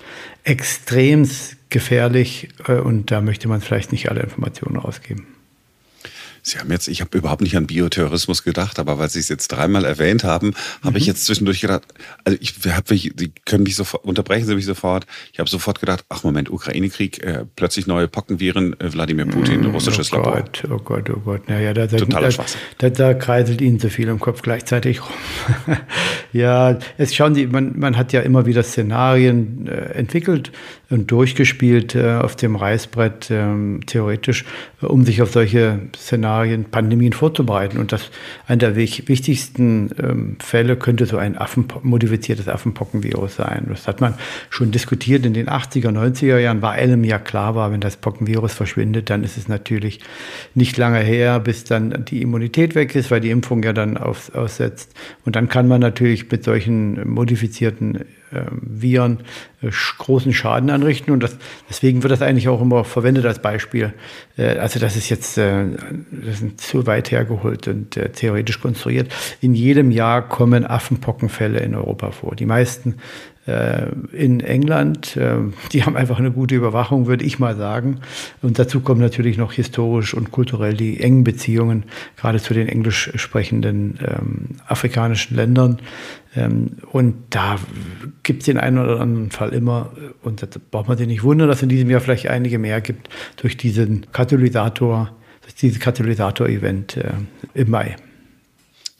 extrem 0.44 1.28
gefährlich 1.68 2.48
und 2.84 3.10
da 3.10 3.20
möchte 3.20 3.48
man 3.48 3.60
vielleicht 3.60 3.92
nicht 3.92 4.10
alle 4.10 4.22
Informationen 4.22 4.76
rausgeben. 4.76 5.26
Sie 6.46 6.60
haben 6.60 6.70
jetzt, 6.70 6.86
ich 6.86 7.00
habe 7.00 7.18
überhaupt 7.18 7.42
nicht 7.42 7.56
an 7.56 7.66
Bioterrorismus 7.66 8.44
gedacht, 8.44 8.78
aber 8.78 9.00
weil 9.00 9.10
Sie 9.10 9.18
es 9.18 9.28
jetzt 9.28 9.48
dreimal 9.48 9.84
erwähnt 9.84 10.22
haben, 10.22 10.54
habe 10.80 10.92
mhm. 10.92 10.96
ich 10.98 11.06
jetzt 11.06 11.26
zwischendurch 11.26 11.60
gedacht, 11.60 11.82
also 12.22 12.38
ich 12.40 12.54
habe, 12.68 12.96
Sie 12.96 13.32
können 13.44 13.64
mich 13.64 13.74
sofort, 13.74 14.04
unterbrechen 14.04 14.46
Sie 14.46 14.54
mich 14.54 14.64
sofort. 14.64 15.06
Ich 15.32 15.40
habe 15.40 15.50
sofort 15.50 15.80
gedacht, 15.80 16.04
ach 16.08 16.22
Moment, 16.22 16.48
Ukraine-Krieg, 16.48 17.20
äh, 17.24 17.44
plötzlich 17.56 17.88
neue 17.88 18.06
Pockenviren, 18.06 18.78
äh, 18.78 18.92
Wladimir 18.92 19.26
Putin, 19.26 19.62
mhm. 19.62 19.70
russisches 19.72 20.12
oh 20.12 20.18
Labor. 20.18 20.34
Gott, 20.34 20.62
oh 20.70 20.78
Gott, 20.78 21.10
oh 21.10 21.18
Gott. 21.24 21.48
Naja, 21.48 21.74
da, 21.74 21.88
da, 21.88 21.96
Totaler 21.96 22.28
da, 22.28 22.44
da, 22.78 22.90
da 22.90 23.14
kreiselt 23.14 23.60
Ihnen 23.60 23.80
zu 23.80 23.90
viel 23.90 24.06
im 24.06 24.20
Kopf 24.20 24.42
gleichzeitig 24.42 25.00
rum. 25.02 25.16
ja, 26.32 26.78
es 26.96 27.12
schauen 27.12 27.34
Sie, 27.34 27.48
man, 27.48 27.76
man 27.76 27.96
hat 27.96 28.12
ja 28.12 28.20
immer 28.20 28.46
wieder 28.46 28.62
Szenarien 28.62 29.66
äh, 29.66 29.94
entwickelt 29.94 30.52
und 30.90 31.10
durchgespielt 31.10 31.96
äh, 31.96 32.18
auf 32.22 32.36
dem 32.36 32.54
Reißbrett, 32.54 33.32
ähm, 33.32 33.80
theoretisch, 33.84 34.44
um 34.80 35.04
sich 35.04 35.22
auf 35.22 35.32
solche 35.32 35.80
Szenarien 35.96 36.35
Szenarien, 36.36 36.64
Pandemien 36.64 37.12
vorzubereiten. 37.12 37.78
Und 37.78 37.92
das 37.92 38.10
einer 38.46 38.58
der 38.58 38.76
wichtigsten 38.76 39.90
ähm, 39.98 40.36
Fälle 40.38 40.76
könnte 40.76 41.06
so 41.06 41.16
ein 41.16 41.38
Affen, 41.38 41.66
modifiziertes 41.82 42.48
Affenpockenvirus 42.48 43.36
sein. 43.36 43.66
Das 43.68 43.88
hat 43.88 44.00
man 44.00 44.14
schon 44.50 44.70
diskutiert 44.70 45.24
in 45.24 45.32
den 45.32 45.48
80er, 45.48 45.88
90er 45.88 46.38
Jahren, 46.38 46.62
war 46.62 46.72
allem 46.72 47.04
ja 47.04 47.18
klar 47.18 47.54
war, 47.54 47.72
wenn 47.72 47.80
das 47.80 47.96
Pockenvirus 47.96 48.52
verschwindet, 48.52 49.08
dann 49.10 49.24
ist 49.24 49.36
es 49.36 49.48
natürlich 49.48 50.00
nicht 50.54 50.76
lange 50.76 51.00
her, 51.00 51.40
bis 51.40 51.64
dann 51.64 52.04
die 52.04 52.22
Immunität 52.22 52.74
weg 52.74 52.94
ist, 52.94 53.10
weil 53.10 53.20
die 53.20 53.30
Impfung 53.30 53.62
ja 53.62 53.72
dann 53.72 53.96
auf, 53.96 54.34
aussetzt. 54.34 54.94
Und 55.24 55.36
dann 55.36 55.48
kann 55.48 55.68
man 55.68 55.80
natürlich 55.80 56.30
mit 56.30 56.44
solchen 56.44 57.08
modifizierten 57.08 58.04
Viren 58.61 59.21
äh, 59.62 59.71
großen 59.99 60.33
Schaden 60.33 60.71
anrichten. 60.71 61.12
Und 61.12 61.23
das, 61.23 61.37
deswegen 61.68 62.02
wird 62.02 62.12
das 62.12 62.23
eigentlich 62.23 62.49
auch 62.49 62.61
immer 62.61 62.85
verwendet 62.85 63.26
als 63.26 63.40
Beispiel. 63.40 63.95
Äh, 64.37 64.59
also 64.59 64.78
das 64.78 64.97
ist 64.97 65.09
jetzt 65.09 65.37
das 65.37 66.40
ist 66.40 66.61
zu 66.61 66.87
weit 66.87 67.11
hergeholt 67.11 67.68
und 67.68 67.99
theoretisch 68.14 68.61
konstruiert. 68.61 69.12
In 69.40 69.54
jedem 69.54 69.90
Jahr 69.90 70.26
kommen 70.26 70.66
Affenpockenfälle 70.66 71.61
in 71.61 71.75
Europa 71.75 72.11
vor. 72.11 72.37
Die 72.37 72.47
meisten 72.47 72.97
in 74.12 74.40
England. 74.40 75.18
Die 75.72 75.84
haben 75.84 75.96
einfach 75.96 76.18
eine 76.18 76.32
gute 76.32 76.56
Überwachung, 76.56 77.06
würde 77.06 77.24
ich 77.24 77.38
mal 77.38 77.56
sagen. 77.56 78.00
Und 78.42 78.58
dazu 78.58 78.80
kommen 78.80 79.00
natürlich 79.00 79.38
noch 79.38 79.52
historisch 79.52 80.14
und 80.14 80.32
kulturell 80.32 80.74
die 80.74 81.00
engen 81.00 81.22
Beziehungen, 81.22 81.84
gerade 82.16 82.40
zu 82.40 82.54
den 82.54 82.68
englisch 82.68 83.10
sprechenden 83.14 83.98
ähm, 84.00 84.56
afrikanischen 84.66 85.36
Ländern. 85.36 85.78
Ähm, 86.34 86.72
und 86.92 87.14
da 87.30 87.56
gibt 88.22 88.42
es 88.42 88.46
den 88.46 88.58
einen 88.58 88.78
oder 88.78 89.00
anderen 89.00 89.30
Fall 89.30 89.50
immer, 89.50 89.92
und 90.22 90.42
da 90.42 90.46
braucht 90.70 90.88
man 90.88 90.98
sich 90.98 91.06
nicht 91.06 91.22
wundern, 91.22 91.48
dass 91.48 91.58
es 91.58 91.62
in 91.62 91.68
diesem 91.68 91.90
Jahr 91.90 92.00
vielleicht 92.00 92.28
einige 92.28 92.58
mehr 92.58 92.80
gibt 92.80 93.08
durch 93.36 93.56
diesen 93.56 94.10
Katalysator, 94.12 95.10
durch 95.42 95.54
dieses 95.54 95.80
Katalysator-Event 95.80 96.96
äh, 96.98 97.12
im 97.54 97.70
Mai. 97.70 97.96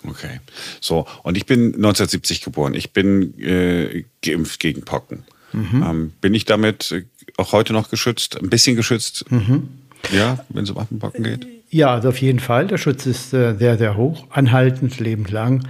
Okay. 0.09 0.41
So, 0.81 1.07
und 1.23 1.37
ich 1.37 1.47
bin 1.47 1.75
1970 1.75 2.43
geboren. 2.43 2.75
Ich 2.75 2.93
bin 2.93 3.39
äh, 3.41 4.05
geimpft 4.25 4.61
gegen 4.61 4.83
Pocken. 4.83 5.25
Mhm. 5.53 5.83
Ähm, 5.83 6.13
bin 6.21 6.35
ich 6.35 6.45
damit 6.45 7.05
auch 7.37 7.53
heute 7.53 7.73
noch 7.73 7.91
geschützt? 7.91 8.41
Ein 8.41 8.51
bisschen 8.51 8.77
geschützt? 8.77 9.31
Mhm. 9.31 9.69
Ja, 10.13 10.45
wenn 10.51 10.65
es 10.65 10.71
um 10.71 10.79
Affenpocken 10.79 11.25
geht? 11.25 11.47
Ja, 11.71 11.95
also 11.95 12.11
auf 12.11 12.21
jeden 12.21 12.39
Fall. 12.39 12.69
Der 12.69 12.79
Schutz 12.79 13.07
ist 13.07 13.33
äh, 13.33 13.55
sehr, 13.57 13.77
sehr 13.77 13.97
hoch, 13.97 14.27
anhaltend, 14.31 15.01
lebenslang. 15.01 15.67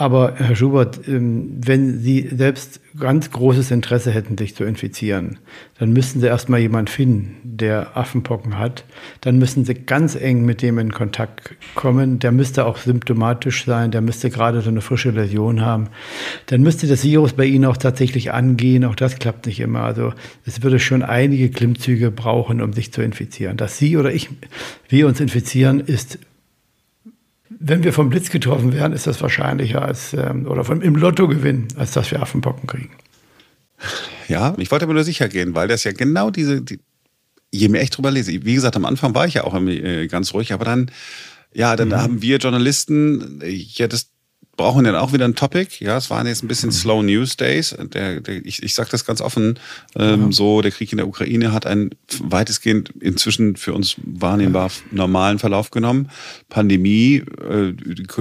Aber 0.00 0.32
Herr 0.36 0.56
Schubert, 0.56 1.06
ähm, 1.08 1.58
wenn 1.62 1.98
Sie 1.98 2.26
selbst 2.34 2.80
ganz 2.98 3.30
großes 3.30 3.70
Interesse 3.70 4.10
hätten, 4.10 4.38
sich 4.38 4.54
zu 4.54 4.64
infizieren, 4.64 5.38
dann 5.78 5.92
müssten 5.92 6.20
Sie 6.20 6.26
erstmal 6.26 6.60
jemanden 6.60 6.90
finden, 6.90 7.36
der 7.44 7.98
Affenpocken 7.98 8.56
hat. 8.56 8.86
Dann 9.20 9.36
müssen 9.36 9.66
Sie 9.66 9.74
ganz 9.74 10.14
eng 10.14 10.46
mit 10.46 10.62
dem 10.62 10.78
in 10.78 10.90
Kontakt 10.90 11.54
kommen. 11.74 12.18
Der 12.18 12.32
müsste 12.32 12.64
auch 12.64 12.78
symptomatisch 12.78 13.66
sein, 13.66 13.90
der 13.90 14.00
müsste 14.00 14.30
gerade 14.30 14.62
so 14.62 14.70
eine 14.70 14.80
frische 14.80 15.10
Läsion 15.10 15.60
haben. 15.60 15.88
Dann 16.46 16.62
müsste 16.62 16.86
das 16.86 17.04
Virus 17.04 17.34
bei 17.34 17.44
Ihnen 17.44 17.66
auch 17.66 17.76
tatsächlich 17.76 18.32
angehen. 18.32 18.86
Auch 18.86 18.94
das 18.94 19.18
klappt 19.18 19.44
nicht 19.44 19.60
immer. 19.60 19.82
Also 19.82 20.14
es 20.46 20.62
würde 20.62 20.78
schon 20.78 21.02
einige 21.02 21.50
Klimmzüge 21.50 22.10
brauchen, 22.10 22.62
um 22.62 22.72
sich 22.72 22.90
zu 22.90 23.02
infizieren. 23.02 23.58
Dass 23.58 23.76
Sie 23.76 23.98
oder 23.98 24.14
ich, 24.14 24.30
wir 24.88 25.06
uns 25.06 25.20
infizieren, 25.20 25.78
ist 25.78 26.18
wenn 27.60 27.84
wir 27.84 27.92
vom 27.92 28.08
Blitz 28.08 28.30
getroffen 28.30 28.72
werden, 28.72 28.94
ist 28.94 29.06
das 29.06 29.20
wahrscheinlicher 29.20 29.82
als, 29.82 30.14
ähm, 30.14 30.46
oder 30.46 30.64
vom, 30.64 30.80
im 30.80 30.96
Lotto 30.96 31.28
gewinnen, 31.28 31.68
als 31.76 31.92
dass 31.92 32.10
wir 32.10 32.20
Affenpocken 32.20 32.66
kriegen. 32.66 32.90
Ja, 34.28 34.54
ich 34.56 34.70
wollte 34.70 34.86
aber 34.86 34.94
nur 34.94 35.04
sicher 35.04 35.28
gehen, 35.28 35.54
weil 35.54 35.68
das 35.68 35.84
ja 35.84 35.92
genau 35.92 36.30
diese, 36.30 36.62
die, 36.62 36.80
je 37.52 37.68
mehr 37.68 37.82
ich 37.82 37.90
drüber 37.90 38.10
lese, 38.10 38.32
wie 38.32 38.54
gesagt, 38.54 38.76
am 38.76 38.86
Anfang 38.86 39.14
war 39.14 39.26
ich 39.26 39.34
ja 39.34 39.44
auch 39.44 39.54
äh, 39.54 40.06
ganz 40.08 40.32
ruhig, 40.32 40.52
aber 40.52 40.64
dann, 40.64 40.90
ja, 41.52 41.76
dann 41.76 41.88
mhm. 41.88 41.96
haben 41.96 42.22
wir 42.22 42.38
Journalisten 42.38 43.40
ja 43.44 43.86
das 43.86 44.10
brauchen 44.60 44.84
dann 44.84 44.94
auch 44.94 45.12
wieder 45.12 45.24
ein 45.24 45.34
Topic. 45.34 45.82
Ja, 45.82 45.96
es 45.96 46.10
waren 46.10 46.26
jetzt 46.26 46.44
ein 46.44 46.48
bisschen 46.48 46.68
mhm. 46.68 46.74
Slow 46.74 47.02
News 47.02 47.36
Days. 47.36 47.74
Der, 47.78 48.20
der, 48.20 48.44
ich 48.44 48.62
ich 48.62 48.74
sage 48.74 48.90
das 48.90 49.06
ganz 49.06 49.20
offen, 49.20 49.58
ähm, 49.96 50.26
ja. 50.26 50.32
so 50.32 50.60
der 50.60 50.70
Krieg 50.70 50.92
in 50.92 50.98
der 50.98 51.08
Ukraine 51.08 51.52
hat 51.52 51.66
einen 51.66 51.90
weitestgehend 52.22 52.90
inzwischen 53.00 53.56
für 53.56 53.72
uns 53.72 53.96
wahrnehmbar 54.04 54.70
normalen 54.90 55.38
Verlauf 55.38 55.70
genommen. 55.70 56.10
Pandemie, 56.48 57.24
äh, 57.48 57.74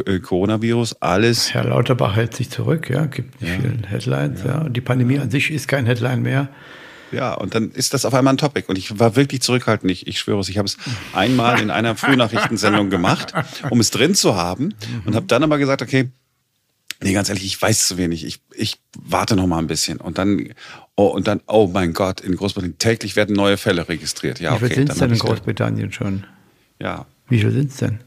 äh, 0.06 0.20
Coronavirus, 0.20 1.02
alles. 1.02 1.54
Herr 1.54 1.66
Lauterbach 1.66 2.16
hält 2.16 2.36
sich 2.36 2.50
zurück, 2.50 2.90
ja, 2.90 3.06
gibt 3.06 3.42
nicht 3.42 3.52
ja. 3.52 3.60
viele 3.60 3.88
Headlines. 3.88 4.44
Ja. 4.44 4.50
ja. 4.50 4.62
Und 4.62 4.74
die 4.74 4.82
Pandemie 4.82 5.20
an 5.20 5.30
sich 5.30 5.52
ist 5.52 5.68
kein 5.68 5.86
Headline 5.86 6.22
mehr. 6.22 6.50
Ja, 7.12 7.34
und 7.34 7.56
dann 7.56 7.72
ist 7.72 7.94
das 7.94 8.06
auf 8.06 8.14
einmal 8.14 8.34
ein 8.34 8.38
Topic. 8.38 8.68
Und 8.68 8.78
ich 8.78 9.00
war 9.00 9.16
wirklich 9.16 9.42
zurückhaltend. 9.42 9.92
Ich, 9.92 10.08
ich 10.08 10.20
schwöre 10.20 10.40
es, 10.40 10.50
ich 10.50 10.58
habe 10.58 10.68
es 10.68 10.78
einmal 11.14 11.60
in 11.60 11.72
einer 11.72 11.96
Frühnachrichtensendung 11.98 12.90
gemacht, 12.90 13.34
um 13.70 13.80
es 13.80 13.92
drin 13.92 14.16
zu 14.16 14.36
haben. 14.36 14.74
Und 15.06 15.16
habe 15.16 15.26
dann 15.26 15.44
aber 15.44 15.58
gesagt, 15.58 15.82
okay, 15.82 16.12
Nee, 17.02 17.14
ganz 17.14 17.30
ehrlich, 17.30 17.46
ich 17.46 17.62
weiß 17.62 17.88
zu 17.88 17.98
wenig. 17.98 18.26
Ich, 18.26 18.42
ich 18.54 18.80
warte 19.02 19.36
noch 19.36 19.48
mal 19.48 19.60
ein 19.60 19.68
bisschen. 19.68 20.02
Und 20.02 20.18
dann, 20.18 20.50
oh, 20.96 21.08
und 21.08 21.28
dann, 21.28 21.40
oh 21.48 21.70
mein 21.72 21.94
Gott, 21.94 22.20
in 22.20 22.36
Großbritannien 22.36 22.78
täglich 22.78 23.16
werden 23.16 23.36
neue 23.36 23.58
Fälle 23.58 23.88
registriert. 23.88 24.40
Ja, 24.40 24.56
Wie 24.56 24.58
viel 24.60 24.66
okay, 24.68 24.76
sind 24.76 24.90
es 24.90 24.98
denn 24.98 25.12
in 25.12 25.20
Großbritannien 25.20 25.92
schon? 25.94 26.26
Ja. 26.82 27.06
Wie 27.30 27.40
viel 27.40 27.52
sind 27.52 27.72
es 27.72 27.78
denn? 27.78 28.00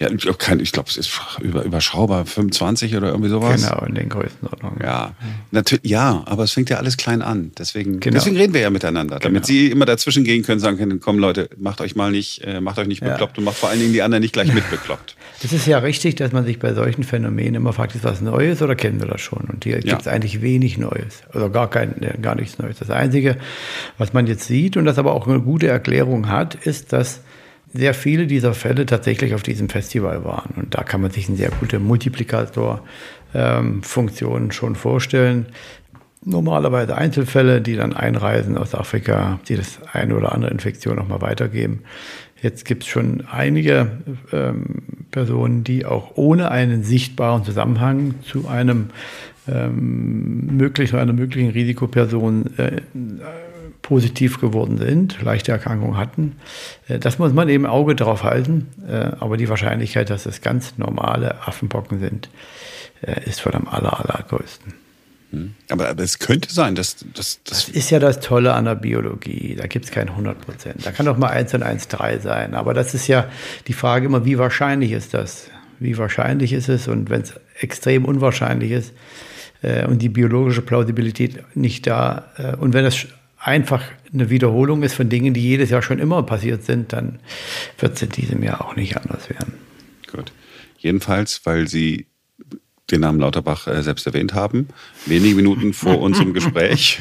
Ja, 0.00 0.10
ich 0.10 0.16
glaube, 0.22 0.38
glaub, 0.38 0.88
es 0.88 0.96
ist 0.96 1.20
über, 1.42 1.62
überschaubar, 1.62 2.24
25 2.24 2.96
oder 2.96 3.08
irgendwie 3.08 3.28
sowas. 3.28 3.62
Genau, 3.62 3.84
in 3.84 3.94
den 3.94 4.08
Größenordnungen. 4.08 4.80
Ja, 4.82 5.14
natürlich, 5.50 5.84
ja, 5.84 6.22
aber 6.24 6.44
es 6.44 6.52
fängt 6.52 6.70
ja 6.70 6.78
alles 6.78 6.96
klein 6.96 7.20
an. 7.20 7.52
Deswegen, 7.58 8.00
genau. 8.00 8.14
deswegen 8.14 8.38
reden 8.38 8.54
wir 8.54 8.62
ja 8.62 8.70
miteinander, 8.70 9.18
damit 9.18 9.42
genau. 9.42 9.46
Sie 9.46 9.70
immer 9.70 9.84
dazwischen 9.84 10.24
gehen 10.24 10.42
können, 10.42 10.58
sagen 10.58 10.78
können, 10.78 11.00
komm 11.00 11.18
Leute, 11.18 11.50
macht 11.58 11.82
euch 11.82 11.96
mal 11.96 12.10
nicht, 12.10 12.42
äh, 12.44 12.62
macht 12.62 12.78
euch 12.78 12.86
nicht 12.86 13.02
ja. 13.02 13.10
bekloppt 13.10 13.36
und 13.36 13.44
macht 13.44 13.58
vor 13.58 13.68
allen 13.68 13.78
Dingen 13.78 13.92
die 13.92 14.00
anderen 14.00 14.22
nicht 14.22 14.32
gleich 14.32 14.54
mitbekloppt. 14.54 15.16
Es 15.42 15.52
ist 15.52 15.66
ja 15.66 15.78
richtig, 15.78 16.14
dass 16.14 16.32
man 16.32 16.46
sich 16.46 16.58
bei 16.58 16.72
solchen 16.72 17.04
Phänomenen 17.04 17.56
immer 17.56 17.74
fragt, 17.74 17.94
ist 17.94 18.02
was 18.02 18.22
Neues 18.22 18.62
oder 18.62 18.76
kennen 18.76 19.00
wir 19.00 19.06
das 19.06 19.20
schon? 19.20 19.48
Und 19.52 19.64
hier 19.64 19.76
ja. 19.76 19.80
gibt 19.80 20.00
es 20.00 20.08
eigentlich 20.08 20.40
wenig 20.40 20.78
Neues, 20.78 21.24
also 21.30 21.50
gar, 21.50 21.68
kein, 21.68 21.94
gar 22.22 22.36
nichts 22.36 22.58
Neues. 22.58 22.78
Das 22.78 22.88
Einzige, 22.88 23.36
was 23.98 24.14
man 24.14 24.26
jetzt 24.26 24.46
sieht 24.46 24.78
und 24.78 24.86
das 24.86 24.98
aber 24.98 25.12
auch 25.12 25.26
eine 25.26 25.40
gute 25.40 25.68
Erklärung 25.68 26.28
hat, 26.28 26.54
ist, 26.54 26.94
dass 26.94 27.20
sehr 27.72 27.94
viele 27.94 28.26
dieser 28.26 28.52
Fälle 28.54 28.86
tatsächlich 28.86 29.34
auf 29.34 29.42
diesem 29.42 29.68
Festival 29.68 30.24
waren. 30.24 30.54
Und 30.56 30.74
da 30.74 30.82
kann 30.82 31.00
man 31.00 31.10
sich 31.10 31.28
eine 31.28 31.36
sehr 31.36 31.50
gute 31.50 31.78
Multiplikatorfunktion 31.78 34.42
ähm, 34.42 34.50
schon 34.50 34.74
vorstellen. 34.74 35.46
Normalerweise 36.22 36.96
Einzelfälle, 36.96 37.62
die 37.62 37.76
dann 37.76 37.94
einreisen 37.94 38.58
aus 38.58 38.74
Afrika, 38.74 39.40
die 39.48 39.56
das 39.56 39.78
eine 39.92 40.16
oder 40.16 40.32
andere 40.32 40.50
Infektion 40.50 40.96
nochmal 40.96 41.22
weitergeben. 41.22 41.84
Jetzt 42.42 42.64
gibt 42.64 42.82
es 42.82 42.88
schon 42.88 43.22
einige 43.30 43.92
ähm, 44.32 44.82
Personen, 45.10 45.64
die 45.64 45.86
auch 45.86 46.12
ohne 46.16 46.50
einen 46.50 46.82
sichtbaren 46.82 47.44
Zusammenhang 47.44 48.14
zu 48.22 48.48
einem 48.48 48.86
ähm, 49.48 50.56
möglichen, 50.56 50.98
einer 50.98 51.12
möglichen 51.12 51.50
Risikoperson 51.50 52.58
äh, 52.58 52.80
positiv 53.82 54.40
geworden 54.40 54.78
sind, 54.78 55.20
leichte 55.22 55.52
Erkrankungen 55.52 55.96
hatten. 55.96 56.36
Äh, 56.88 56.98
das 56.98 57.18
muss 57.18 57.32
man 57.32 57.48
eben 57.48 57.66
Auge 57.66 57.94
drauf 57.94 58.22
halten. 58.22 58.68
Äh, 58.88 59.12
aber 59.20 59.36
die 59.36 59.48
Wahrscheinlichkeit, 59.48 60.10
dass 60.10 60.26
es 60.26 60.40
ganz 60.40 60.78
normale 60.78 61.46
Affenpocken 61.46 62.00
sind, 62.00 62.28
äh, 63.02 63.24
ist 63.28 63.40
von 63.40 63.54
am 63.54 63.68
aller, 63.68 64.00
allergrößten. 64.00 64.74
Hm. 65.30 65.54
Aber, 65.68 65.88
aber, 65.88 66.02
es 66.02 66.18
könnte 66.18 66.52
sein, 66.52 66.74
dass, 66.74 66.96
dass, 67.14 67.42
dass. 67.44 67.66
Das 67.66 67.68
ist 67.68 67.90
ja 67.90 67.98
das 67.98 68.20
Tolle 68.20 68.52
an 68.52 68.64
der 68.64 68.74
Biologie. 68.74 69.54
Da 69.56 69.66
gibt 69.66 69.84
es 69.84 69.90
kein 69.90 70.08
100 70.08 70.40
Prozent. 70.40 70.84
Da 70.84 70.90
kann 70.90 71.06
doch 71.06 71.16
mal 71.16 71.28
1 71.28 71.54
und 71.54 71.62
1 71.62 71.88
3 71.88 72.18
sein. 72.18 72.54
Aber 72.54 72.74
das 72.74 72.94
ist 72.94 73.06
ja 73.06 73.26
die 73.68 73.72
Frage 73.72 74.06
immer, 74.06 74.24
wie 74.24 74.38
wahrscheinlich 74.38 74.92
ist 74.92 75.14
das? 75.14 75.48
Wie 75.78 75.96
wahrscheinlich 75.96 76.52
ist 76.52 76.68
es? 76.68 76.88
Und 76.88 77.10
wenn 77.10 77.22
es 77.22 77.34
extrem 77.58 78.04
unwahrscheinlich 78.04 78.72
ist 78.72 78.92
äh, 79.62 79.86
und 79.86 80.02
die 80.02 80.08
biologische 80.08 80.62
Plausibilität 80.62 81.56
nicht 81.56 81.86
da, 81.86 82.26
äh, 82.36 82.56
und 82.56 82.74
wenn 82.74 82.84
es 82.84 83.06
einfach 83.40 83.82
eine 84.12 84.30
Wiederholung 84.30 84.82
ist 84.82 84.94
von 84.94 85.08
Dingen, 85.08 85.34
die 85.34 85.40
jedes 85.40 85.70
Jahr 85.70 85.82
schon 85.82 85.98
immer 85.98 86.22
passiert 86.22 86.64
sind, 86.64 86.92
dann 86.92 87.18
wird 87.78 87.96
es 87.96 88.02
in 88.02 88.10
diesem 88.10 88.42
Jahr 88.42 88.64
auch 88.64 88.76
nicht 88.76 88.96
anders 88.96 89.30
werden. 89.30 89.54
Gut. 90.10 90.32
Jedenfalls, 90.78 91.40
weil 91.44 91.68
Sie 91.68 92.06
den 92.90 93.00
Namen 93.00 93.20
Lauterbach 93.20 93.66
äh, 93.66 93.82
selbst 93.82 94.06
erwähnt 94.06 94.34
haben, 94.34 94.68
wenige 95.06 95.34
Minuten 95.36 95.72
vor 95.72 96.00
unserem 96.00 96.34
Gespräch, 96.34 97.00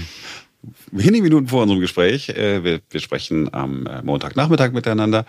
wenige 0.91 1.24
Minuten 1.24 1.48
vor 1.48 1.63
unserem 1.63 1.79
Gespräch, 1.79 2.27
wir, 2.27 2.81
wir, 2.89 3.00
sprechen 3.00 3.53
am 3.53 3.88
äh, 3.88 4.01
Montagnachmittag 4.03 4.72
miteinander, 4.72 5.25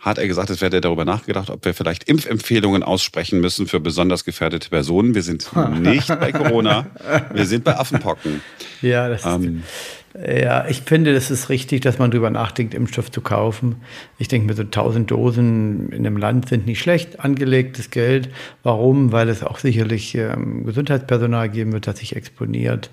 hat 0.00 0.18
er 0.18 0.26
gesagt, 0.26 0.50
es 0.50 0.60
werde 0.60 0.80
darüber 0.80 1.04
nachgedacht, 1.04 1.48
ob 1.48 1.64
wir 1.64 1.74
vielleicht 1.74 2.04
Impfempfehlungen 2.04 2.82
aussprechen 2.82 3.40
müssen 3.40 3.68
für 3.68 3.80
besonders 3.80 4.24
gefährdete 4.24 4.68
Personen. 4.68 5.14
Wir 5.14 5.22
sind 5.22 5.48
nicht 5.80 6.08
bei 6.08 6.32
Corona, 6.32 6.86
wir 7.32 7.46
sind 7.46 7.64
bei 7.64 7.78
Affenpocken. 7.78 8.42
Ja, 8.82 9.08
das 9.08 9.24
ähm, 9.24 9.58
ist 9.60 9.91
ja, 10.14 10.66
ich 10.68 10.82
finde, 10.82 11.14
es 11.14 11.30
ist 11.30 11.48
richtig, 11.48 11.80
dass 11.80 11.98
man 11.98 12.10
darüber 12.10 12.28
nachdenkt, 12.28 12.74
Impfstoff 12.74 13.10
zu 13.10 13.22
kaufen. 13.22 13.76
Ich 14.18 14.28
denke 14.28 14.46
mir, 14.46 14.54
so 14.54 14.62
1000 14.62 15.10
Dosen 15.10 15.88
in 15.90 16.06
einem 16.06 16.18
Land 16.18 16.50
sind 16.50 16.66
nicht 16.66 16.80
schlecht 16.80 17.20
angelegtes 17.20 17.88
Geld. 17.88 18.28
Warum? 18.62 19.10
Weil 19.12 19.30
es 19.30 19.42
auch 19.42 19.58
sicherlich 19.58 20.14
ähm, 20.14 20.66
Gesundheitspersonal 20.66 21.48
geben 21.48 21.72
wird, 21.72 21.86
das 21.86 21.98
sich 21.98 22.14
exponiert, 22.14 22.90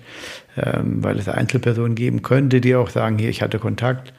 ähm, 0.56 1.04
weil 1.04 1.18
es 1.18 1.28
Einzelpersonen 1.28 1.94
geben 1.94 2.22
könnte, 2.22 2.62
die 2.62 2.74
auch 2.74 2.88
sagen, 2.88 3.18
hier, 3.18 3.28
ich 3.28 3.42
hatte 3.42 3.58
Kontakt, 3.58 4.14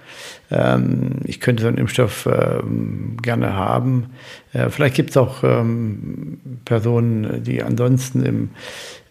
ähm, 0.52 1.22
ich 1.24 1.40
könnte 1.40 1.64
so 1.64 1.70
einen 1.70 1.78
Impfstoff 1.78 2.30
ähm, 2.32 3.18
gerne 3.24 3.56
haben. 3.56 4.12
Äh, 4.54 4.70
vielleicht 4.70 4.96
gibt 4.96 5.10
es 5.10 5.18
auch 5.18 5.44
ähm, 5.44 6.40
Personen, 6.66 7.44
die 7.44 7.64
ansonsten 7.64 8.24
im 8.24 8.50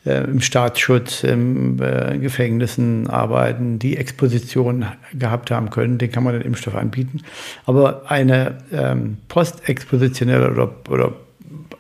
äh, 0.05 0.25
im 0.25 0.41
Staatsschutz, 0.41 1.25
in 1.25 1.79
äh, 1.81 2.19
Gefängnissen 2.19 3.09
arbeiten, 3.09 3.79
die 3.79 3.97
Exposition 3.97 4.87
gehabt 5.13 5.51
haben 5.51 5.71
können, 5.71 5.99
den 5.99 6.11
kann 6.11 6.25
man 6.25 6.35
den 6.35 6.43
Impfstoff 6.43 6.75
anbieten. 6.75 7.23
Aber 7.67 8.11
eine 8.11 8.59
ähm, 8.73 9.19
postexpositionelle 9.29 10.51
oder, 10.51 10.73
oder 10.89 11.13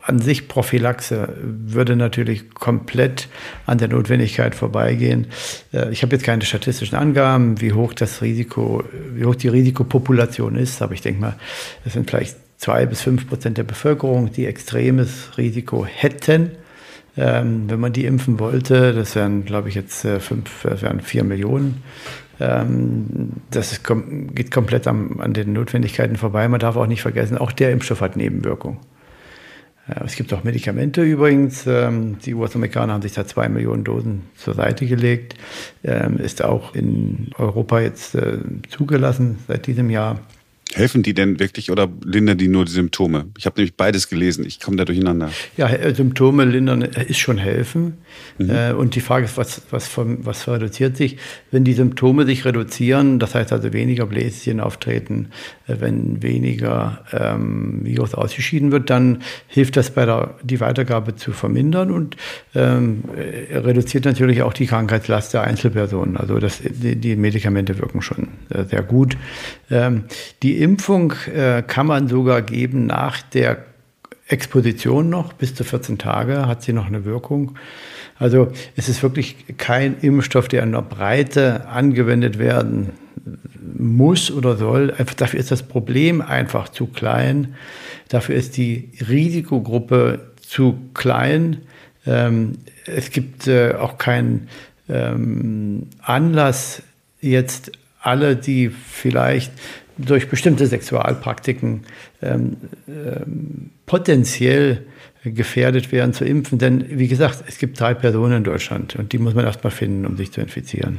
an 0.02 0.18
sich 0.18 0.48
Prophylaxe 0.48 1.28
würde 1.42 1.96
natürlich 1.96 2.50
komplett 2.50 3.28
an 3.66 3.78
der 3.78 3.88
Notwendigkeit 3.88 4.54
vorbeigehen. 4.54 5.26
Äh, 5.72 5.90
ich 5.90 6.02
habe 6.02 6.14
jetzt 6.14 6.24
keine 6.24 6.44
statistischen 6.44 6.98
Angaben, 6.98 7.60
wie 7.60 7.72
hoch 7.72 7.92
das 7.92 8.22
Risiko, 8.22 8.82
wie 9.14 9.24
hoch 9.24 9.34
die 9.34 9.48
Risikopopulation 9.48 10.56
ist, 10.56 10.82
aber 10.82 10.94
ich 10.94 11.00
denke 11.00 11.20
mal, 11.20 11.36
es 11.84 11.94
sind 11.94 12.08
vielleicht 12.08 12.36
zwei 12.58 12.86
bis 12.86 13.00
fünf 13.00 13.28
Prozent 13.28 13.58
der 13.58 13.64
Bevölkerung, 13.64 14.32
die 14.32 14.46
extremes 14.46 15.38
Risiko 15.38 15.86
hätten. 15.86 16.50
Ähm, 17.20 17.64
wenn 17.68 17.80
man 17.80 17.92
die 17.92 18.06
impfen 18.06 18.38
wollte, 18.40 18.94
das 18.94 19.14
wären, 19.14 19.44
glaube 19.44 19.68
ich, 19.68 19.74
jetzt 19.74 20.06
äh, 20.06 20.20
fünf, 20.20 20.62
das 20.62 20.80
wären 20.80 21.00
vier 21.00 21.22
Millionen. 21.22 21.82
Ähm, 22.40 23.32
das 23.50 23.72
ist, 23.72 23.84
geht 23.84 24.50
komplett 24.50 24.86
am, 24.86 25.20
an 25.20 25.34
den 25.34 25.52
Notwendigkeiten 25.52 26.16
vorbei. 26.16 26.48
Man 26.48 26.60
darf 26.60 26.76
auch 26.76 26.86
nicht 26.86 27.02
vergessen, 27.02 27.36
auch 27.36 27.52
der 27.52 27.72
Impfstoff 27.72 28.00
hat 28.00 28.16
Nebenwirkungen. 28.16 28.78
Äh, 29.86 30.02
es 30.04 30.16
gibt 30.16 30.32
auch 30.32 30.44
Medikamente 30.44 31.02
übrigens. 31.02 31.66
Ähm, 31.66 32.16
die 32.24 32.32
US-Amerikaner 32.32 32.94
haben 32.94 33.02
sich 33.02 33.12
da 33.12 33.26
zwei 33.26 33.50
Millionen 33.50 33.84
Dosen 33.84 34.22
zur 34.34 34.54
Seite 34.54 34.86
gelegt. 34.86 35.34
Ähm, 35.84 36.16
ist 36.16 36.42
auch 36.42 36.74
in 36.74 37.32
Europa 37.36 37.80
jetzt 37.80 38.14
äh, 38.14 38.38
zugelassen 38.70 39.40
seit 39.46 39.66
diesem 39.66 39.90
Jahr. 39.90 40.20
Helfen 40.72 41.02
die 41.02 41.14
denn 41.14 41.40
wirklich 41.40 41.72
oder 41.72 41.88
lindern 42.04 42.38
die 42.38 42.46
nur 42.46 42.64
die 42.64 42.70
Symptome? 42.70 43.26
Ich 43.36 43.44
habe 43.44 43.56
nämlich 43.56 43.74
beides 43.74 44.08
gelesen. 44.08 44.44
Ich 44.46 44.60
komme 44.60 44.76
da 44.76 44.84
durcheinander. 44.84 45.30
Ja, 45.56 45.68
äh, 45.68 45.92
Symptome 45.92 46.44
lindern 46.44 46.82
äh, 46.82 47.06
ist 47.06 47.18
schon 47.18 47.38
helfen. 47.38 47.94
Mhm. 48.38 48.50
Äh, 48.50 48.72
und 48.74 48.94
die 48.94 49.00
Frage 49.00 49.24
ist, 49.24 49.36
was, 49.36 49.62
was, 49.70 49.90
was 49.96 50.46
reduziert 50.46 50.96
sich? 50.96 51.16
Wenn 51.50 51.64
die 51.64 51.72
Symptome 51.72 52.24
sich 52.24 52.44
reduzieren, 52.44 53.18
das 53.18 53.34
heißt 53.34 53.52
also 53.52 53.72
weniger 53.72 54.06
Bläschen 54.06 54.60
auftreten, 54.60 55.30
wenn 55.66 56.22
weniger 56.22 57.04
ähm, 57.12 57.80
Virus 57.82 58.14
ausgeschieden 58.14 58.70
wird, 58.70 58.90
dann 58.90 59.22
hilft 59.48 59.76
das 59.76 59.90
bei 59.90 60.06
der 60.06 60.36
die 60.42 60.60
Weitergabe 60.60 61.16
zu 61.16 61.32
vermindern 61.32 61.90
und 61.90 62.16
ähm, 62.54 63.02
reduziert 63.50 64.04
natürlich 64.04 64.42
auch 64.42 64.52
die 64.52 64.66
Krankheitslast 64.66 65.34
der 65.34 65.42
Einzelpersonen. 65.42 66.16
Also 66.16 66.38
das, 66.38 66.60
die, 66.62 66.94
die 66.94 67.16
Medikamente 67.16 67.78
wirken 67.78 68.02
schon 68.02 68.28
sehr 68.68 68.82
gut. 68.82 69.16
Ähm, 69.70 70.04
die 70.42 70.59
Impfung 70.60 71.14
äh, 71.34 71.62
kann 71.66 71.86
man 71.86 72.08
sogar 72.08 72.42
geben 72.42 72.86
nach 72.86 73.22
der 73.22 73.64
Exposition 74.28 75.10
noch, 75.10 75.32
bis 75.32 75.54
zu 75.54 75.64
14 75.64 75.98
Tage 75.98 76.46
hat 76.46 76.62
sie 76.62 76.72
noch 76.72 76.86
eine 76.86 77.04
Wirkung. 77.04 77.56
Also 78.18 78.48
es 78.76 78.88
ist 78.88 79.02
wirklich 79.02 79.36
kein 79.56 79.98
Impfstoff, 80.00 80.46
der 80.46 80.62
in 80.62 80.72
der 80.72 80.82
Breite 80.82 81.66
angewendet 81.68 82.38
werden 82.38 82.90
muss 83.76 84.30
oder 84.30 84.56
soll. 84.56 84.92
Einfach 84.96 85.14
dafür 85.14 85.40
ist 85.40 85.50
das 85.50 85.62
Problem 85.62 86.20
einfach 86.20 86.68
zu 86.68 86.86
klein. 86.86 87.54
Dafür 88.08 88.34
ist 88.34 88.56
die 88.56 88.90
Risikogruppe 89.08 90.30
zu 90.40 90.78
klein. 90.94 91.62
Ähm, 92.06 92.58
es 92.86 93.10
gibt 93.10 93.46
äh, 93.46 93.74
auch 93.74 93.98
keinen 93.98 94.48
ähm, 94.88 95.88
Anlass, 96.02 96.82
jetzt 97.20 97.72
alle, 98.02 98.36
die 98.36 98.68
vielleicht 98.68 99.52
durch 100.04 100.28
bestimmte 100.28 100.66
Sexualpraktiken 100.66 101.82
ähm, 102.22 102.56
ähm, 102.88 103.70
potenziell 103.86 104.86
gefährdet 105.24 105.92
werden 105.92 106.14
zu 106.14 106.24
impfen. 106.24 106.58
Denn 106.58 106.98
wie 106.98 107.08
gesagt, 107.08 107.44
es 107.46 107.58
gibt 107.58 107.78
drei 107.78 107.94
Personen 107.94 108.38
in 108.38 108.44
Deutschland 108.44 108.96
und 108.96 109.12
die 109.12 109.18
muss 109.18 109.34
man 109.34 109.44
erstmal 109.44 109.70
finden, 109.70 110.06
um 110.06 110.16
sich 110.16 110.32
zu 110.32 110.40
infizieren. 110.40 110.98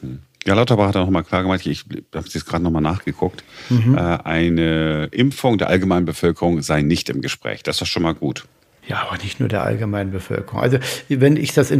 Hm. 0.00 0.20
Ja, 0.44 0.54
Lauterbach 0.54 0.88
hat 0.88 0.96
auch 0.96 1.04
nochmal 1.04 1.22
klar 1.22 1.42
gemacht, 1.42 1.64
ich 1.66 1.84
habe 2.14 2.26
es 2.26 2.34
jetzt 2.34 2.46
gerade 2.46 2.64
nochmal 2.64 2.82
nachgeguckt, 2.82 3.44
mhm. 3.70 3.96
äh, 3.96 4.00
eine 4.00 5.08
Impfung 5.12 5.56
der 5.56 5.68
allgemeinen 5.68 6.04
Bevölkerung 6.04 6.62
sei 6.62 6.82
nicht 6.82 7.10
im 7.10 7.20
Gespräch. 7.20 7.62
Das 7.62 7.80
ist 7.80 7.88
schon 7.88 8.02
mal 8.02 8.14
gut. 8.14 8.44
Ja, 8.92 9.06
aber 9.08 9.16
nicht 9.22 9.40
nur 9.40 9.48
der 9.48 9.64
allgemeinen 9.64 10.10
Bevölkerung. 10.10 10.60
Also 10.60 10.76
wenn 11.08 11.38
ich 11.38 11.54
das 11.54 11.72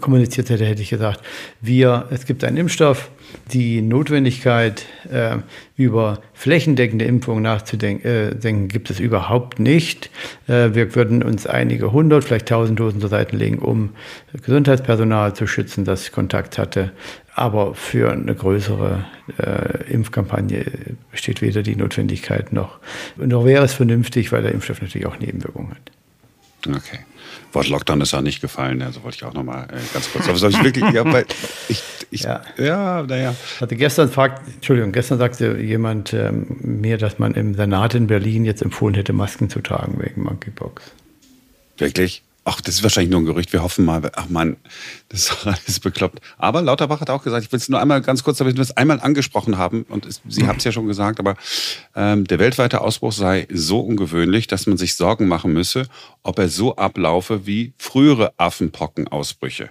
kommuniziert 0.00 0.48
hätte, 0.48 0.64
hätte 0.64 0.80
ich 0.80 0.88
gesagt, 0.88 1.20
wir, 1.60 2.06
es 2.10 2.24
gibt 2.24 2.42
einen 2.42 2.56
Impfstoff, 2.56 3.10
die 3.52 3.82
Notwendigkeit, 3.82 4.86
äh, 5.12 5.36
über 5.76 6.22
flächendeckende 6.32 7.04
Impfungen 7.04 7.42
nachzudenken, 7.42 8.08
äh, 8.42 8.66
gibt 8.66 8.88
es 8.88 8.98
überhaupt 8.98 9.58
nicht. 9.60 10.08
Äh, 10.46 10.70
wir 10.72 10.94
würden 10.94 11.22
uns 11.22 11.46
einige 11.46 11.92
hundert, 11.92 12.24
vielleicht 12.24 12.48
tausend 12.48 12.80
Dosen 12.80 13.02
zur 13.02 13.10
Seite 13.10 13.36
legen, 13.36 13.58
um 13.58 13.90
Gesundheitspersonal 14.32 15.34
zu 15.34 15.46
schützen, 15.46 15.84
das 15.84 16.12
Kontakt 16.12 16.56
hatte. 16.56 16.92
Aber 17.34 17.74
für 17.74 18.10
eine 18.10 18.34
größere 18.34 19.04
äh, 19.36 19.92
Impfkampagne 19.92 20.64
besteht 21.10 21.42
weder 21.42 21.62
die 21.62 21.76
Notwendigkeit 21.76 22.54
noch, 22.54 22.78
noch 23.18 23.44
wäre 23.44 23.66
es 23.66 23.74
vernünftig, 23.74 24.32
weil 24.32 24.40
der 24.40 24.52
Impfstoff 24.52 24.80
natürlich 24.80 25.06
auch 25.06 25.18
Nebenwirkungen 25.18 25.72
hat. 25.72 25.97
Okay. 26.76 27.00
Wort 27.52 27.68
Lockdown 27.68 28.00
ist 28.00 28.14
auch 28.14 28.20
nicht 28.20 28.40
gefallen, 28.40 28.82
also 28.82 29.02
wollte 29.02 29.16
ich 29.16 29.24
auch 29.24 29.32
nochmal 29.32 29.68
äh, 29.70 29.76
ganz 29.92 30.10
kurz. 30.12 30.28
Aber 30.28 30.36
soll 30.36 30.50
ich 30.50 30.62
wirklich, 30.62 30.84
ja, 30.92 31.04
weil 31.10 31.24
ich, 31.68 31.82
ich 32.10 32.22
ja, 32.22 32.42
ja 32.58 33.02
naja. 33.02 33.34
Hatte 33.60 33.76
gestern 33.76 34.10
fragt, 34.10 34.46
Entschuldigung, 34.46 34.92
gestern 34.92 35.18
sagte 35.18 35.58
jemand 35.58 36.12
ähm, 36.12 36.46
mir, 36.60 36.98
dass 36.98 37.18
man 37.18 37.34
im 37.34 37.54
Senat 37.54 37.94
in 37.94 38.06
Berlin 38.06 38.44
jetzt 38.44 38.62
empfohlen 38.62 38.94
hätte, 38.94 39.12
Masken 39.12 39.48
zu 39.48 39.60
tragen 39.60 39.98
wegen 39.98 40.22
Monkeypox. 40.22 40.82
Wirklich? 41.78 42.22
Ach, 42.50 42.62
das 42.62 42.76
ist 42.76 42.82
wahrscheinlich 42.82 43.10
nur 43.10 43.20
ein 43.20 43.26
Gerücht. 43.26 43.52
Wir 43.52 43.62
hoffen 43.62 43.84
mal. 43.84 44.00
Ach 44.16 44.30
man, 44.30 44.56
das 45.10 45.24
ist 45.24 45.46
alles 45.46 45.80
bekloppt. 45.80 46.20
Aber 46.38 46.62
Lauterbach 46.62 47.02
hat 47.02 47.10
auch 47.10 47.22
gesagt, 47.22 47.44
ich 47.44 47.52
will 47.52 47.58
es 47.58 47.68
nur 47.68 47.78
einmal 47.78 48.00
ganz 48.00 48.24
kurz, 48.24 48.38
damit 48.38 48.56
wir 48.56 48.62
es 48.62 48.74
einmal 48.74 49.00
angesprochen 49.00 49.58
haben. 49.58 49.82
Und 49.82 50.06
es, 50.06 50.22
Sie 50.26 50.46
haben 50.46 50.56
es 50.56 50.64
ja 50.64 50.72
schon 50.72 50.86
gesagt, 50.86 51.20
aber 51.20 51.36
ähm, 51.94 52.24
der 52.24 52.38
weltweite 52.38 52.80
Ausbruch 52.80 53.12
sei 53.12 53.46
so 53.52 53.80
ungewöhnlich, 53.80 54.46
dass 54.46 54.66
man 54.66 54.78
sich 54.78 54.94
Sorgen 54.94 55.28
machen 55.28 55.52
müsse, 55.52 55.88
ob 56.22 56.38
er 56.38 56.48
so 56.48 56.76
ablaufe 56.76 57.46
wie 57.46 57.74
frühere 57.76 58.32
Affenpockenausbrüche. 58.38 59.68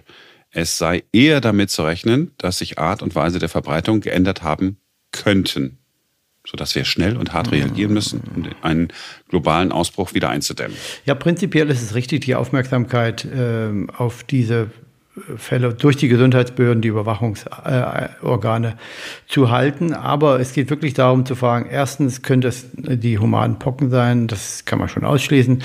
Es 0.51 0.77
sei 0.77 1.03
eher 1.11 1.41
damit 1.41 1.71
zu 1.71 1.83
rechnen, 1.83 2.33
dass 2.37 2.59
sich 2.59 2.77
Art 2.77 3.01
und 3.01 3.15
Weise 3.15 3.39
der 3.39 3.49
Verbreitung 3.49 4.01
geändert 4.01 4.43
haben 4.43 4.77
könnten 5.11 5.79
sodass 6.49 6.75
wir 6.75 6.85
schnell 6.85 7.17
und 7.17 7.33
hart 7.33 7.51
reagieren 7.51 7.93
müssen, 7.93 8.21
um 8.35 8.45
einen 8.61 8.87
globalen 9.29 9.71
Ausbruch 9.71 10.13
wieder 10.13 10.29
einzudämmen. 10.29 10.77
Ja, 11.05 11.15
prinzipiell 11.15 11.69
ist 11.69 11.81
es 11.81 11.95
richtig, 11.95 12.21
die 12.21 12.35
Aufmerksamkeit 12.35 13.25
äh, 13.25 13.69
auf 13.97 14.23
diese 14.23 14.69
Fälle 15.37 15.73
durch 15.73 15.97
die 15.97 16.07
Gesundheitsbehörden, 16.07 16.81
die 16.81 16.89
Überwachungsorgane 16.89 18.67
äh, 18.67 18.73
zu 19.27 19.49
halten. 19.49 19.93
Aber 19.93 20.39
es 20.39 20.53
geht 20.53 20.69
wirklich 20.69 20.93
darum 20.93 21.25
zu 21.25 21.35
fragen, 21.35 21.67
erstens 21.69 22.21
könnte 22.21 22.47
es 22.47 22.67
die 22.73 23.17
humanen 23.17 23.57
Pocken 23.59 23.89
sein, 23.89 24.27
das 24.27 24.65
kann 24.65 24.79
man 24.79 24.89
schon 24.89 25.05
ausschließen 25.05 25.63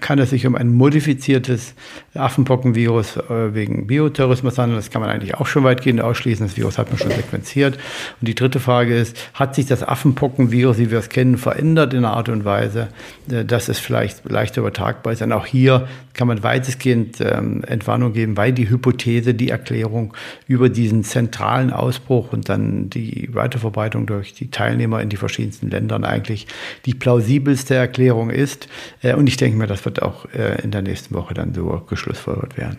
kann 0.00 0.18
es 0.18 0.30
sich 0.30 0.46
um 0.46 0.54
ein 0.54 0.72
modifiziertes 0.72 1.74
Affenpockenvirus 2.14 3.16
äh, 3.16 3.54
wegen 3.54 3.86
Bioterrorismus 3.86 4.58
handeln. 4.58 4.78
Das 4.78 4.90
kann 4.90 5.00
man 5.00 5.10
eigentlich 5.10 5.34
auch 5.34 5.46
schon 5.46 5.64
weitgehend 5.64 6.00
ausschließen. 6.00 6.46
Das 6.46 6.56
Virus 6.56 6.78
hat 6.78 6.88
man 6.90 6.98
schon 6.98 7.10
sequenziert. 7.10 7.76
Und 8.20 8.28
die 8.28 8.34
dritte 8.34 8.60
Frage 8.60 8.96
ist, 8.96 9.16
hat 9.34 9.54
sich 9.54 9.66
das 9.66 9.82
Affenpockenvirus, 9.82 10.78
wie 10.78 10.90
wir 10.90 10.98
es 10.98 11.08
kennen, 11.08 11.38
verändert 11.38 11.92
in 11.92 12.04
einer 12.04 12.14
Art 12.14 12.28
und 12.28 12.44
Weise, 12.44 12.88
äh, 13.30 13.44
dass 13.44 13.68
es 13.68 13.78
vielleicht 13.78 14.28
leichter 14.28 14.60
übertragbar 14.60 15.12
ist? 15.12 15.22
Und 15.22 15.32
auch 15.32 15.46
hier 15.46 15.88
kann 16.14 16.26
man 16.26 16.42
weitestgehend 16.42 17.20
ähm, 17.20 17.62
Entwarnung 17.64 18.12
geben, 18.12 18.36
weil 18.36 18.52
die 18.52 18.68
Hypothese, 18.68 19.34
die 19.34 19.50
Erklärung 19.50 20.14
über 20.48 20.68
diesen 20.68 21.04
zentralen 21.04 21.72
Ausbruch 21.72 22.32
und 22.32 22.48
dann 22.48 22.90
die 22.90 23.28
Weiterverbreitung 23.32 24.06
durch 24.06 24.34
die 24.34 24.50
Teilnehmer 24.50 25.00
in 25.00 25.10
die 25.10 25.16
verschiedensten 25.16 25.70
Ländern 25.70 26.04
eigentlich 26.04 26.46
die 26.86 26.94
plausibelste 26.94 27.74
Erklärung 27.74 28.30
ist. 28.30 28.68
Äh, 29.02 29.14
und 29.14 29.28
ich 29.28 29.36
denke 29.36 29.57
mir, 29.58 29.66
das 29.66 29.84
wird 29.84 30.02
auch 30.02 30.26
äh, 30.32 30.60
in 30.62 30.70
der 30.70 30.82
nächsten 30.82 31.14
Woche 31.14 31.34
dann 31.34 31.54
so 31.54 31.84
geschlussfolgert 31.88 32.56
werden. 32.56 32.78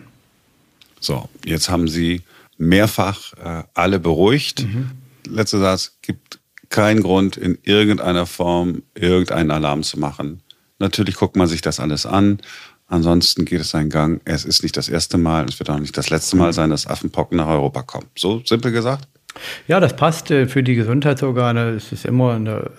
So, 1.00 1.28
jetzt 1.44 1.70
haben 1.70 1.88
Sie 1.88 2.22
mehrfach 2.58 3.32
äh, 3.42 3.64
alle 3.74 3.98
beruhigt. 3.98 4.64
Mhm. 4.64 4.90
Letzter 5.28 5.58
Satz, 5.58 5.98
gibt 6.02 6.38
keinen 6.68 7.02
Grund, 7.02 7.36
in 7.36 7.58
irgendeiner 7.62 8.26
Form 8.26 8.82
irgendeinen 8.94 9.50
Alarm 9.50 9.82
zu 9.82 9.98
machen. 9.98 10.40
Natürlich 10.78 11.16
guckt 11.16 11.36
man 11.36 11.46
sich 11.46 11.62
das 11.62 11.80
alles 11.80 12.06
an. 12.06 12.38
Ansonsten 12.86 13.44
geht 13.44 13.60
es 13.60 13.70
seinen 13.70 13.90
Gang. 13.90 14.20
Es 14.24 14.44
ist 14.44 14.62
nicht 14.62 14.76
das 14.76 14.88
erste 14.88 15.18
Mal, 15.18 15.46
es 15.46 15.58
wird 15.58 15.70
auch 15.70 15.78
nicht 15.78 15.96
das 15.96 16.10
letzte 16.10 16.36
Mal 16.36 16.52
sein, 16.52 16.70
dass 16.70 16.86
Affenpocken 16.86 17.36
nach 17.36 17.46
Europa 17.46 17.82
kommen. 17.82 18.06
So 18.16 18.42
simpel 18.44 18.72
gesagt? 18.72 19.08
Ja, 19.68 19.80
das 19.80 19.94
passt. 19.94 20.30
Äh, 20.30 20.46
für 20.46 20.62
die 20.62 20.74
Gesundheitsorgane 20.74 21.70
Es 21.70 21.92
ist 21.92 22.04
immer 22.04 22.34
eine 22.34 22.70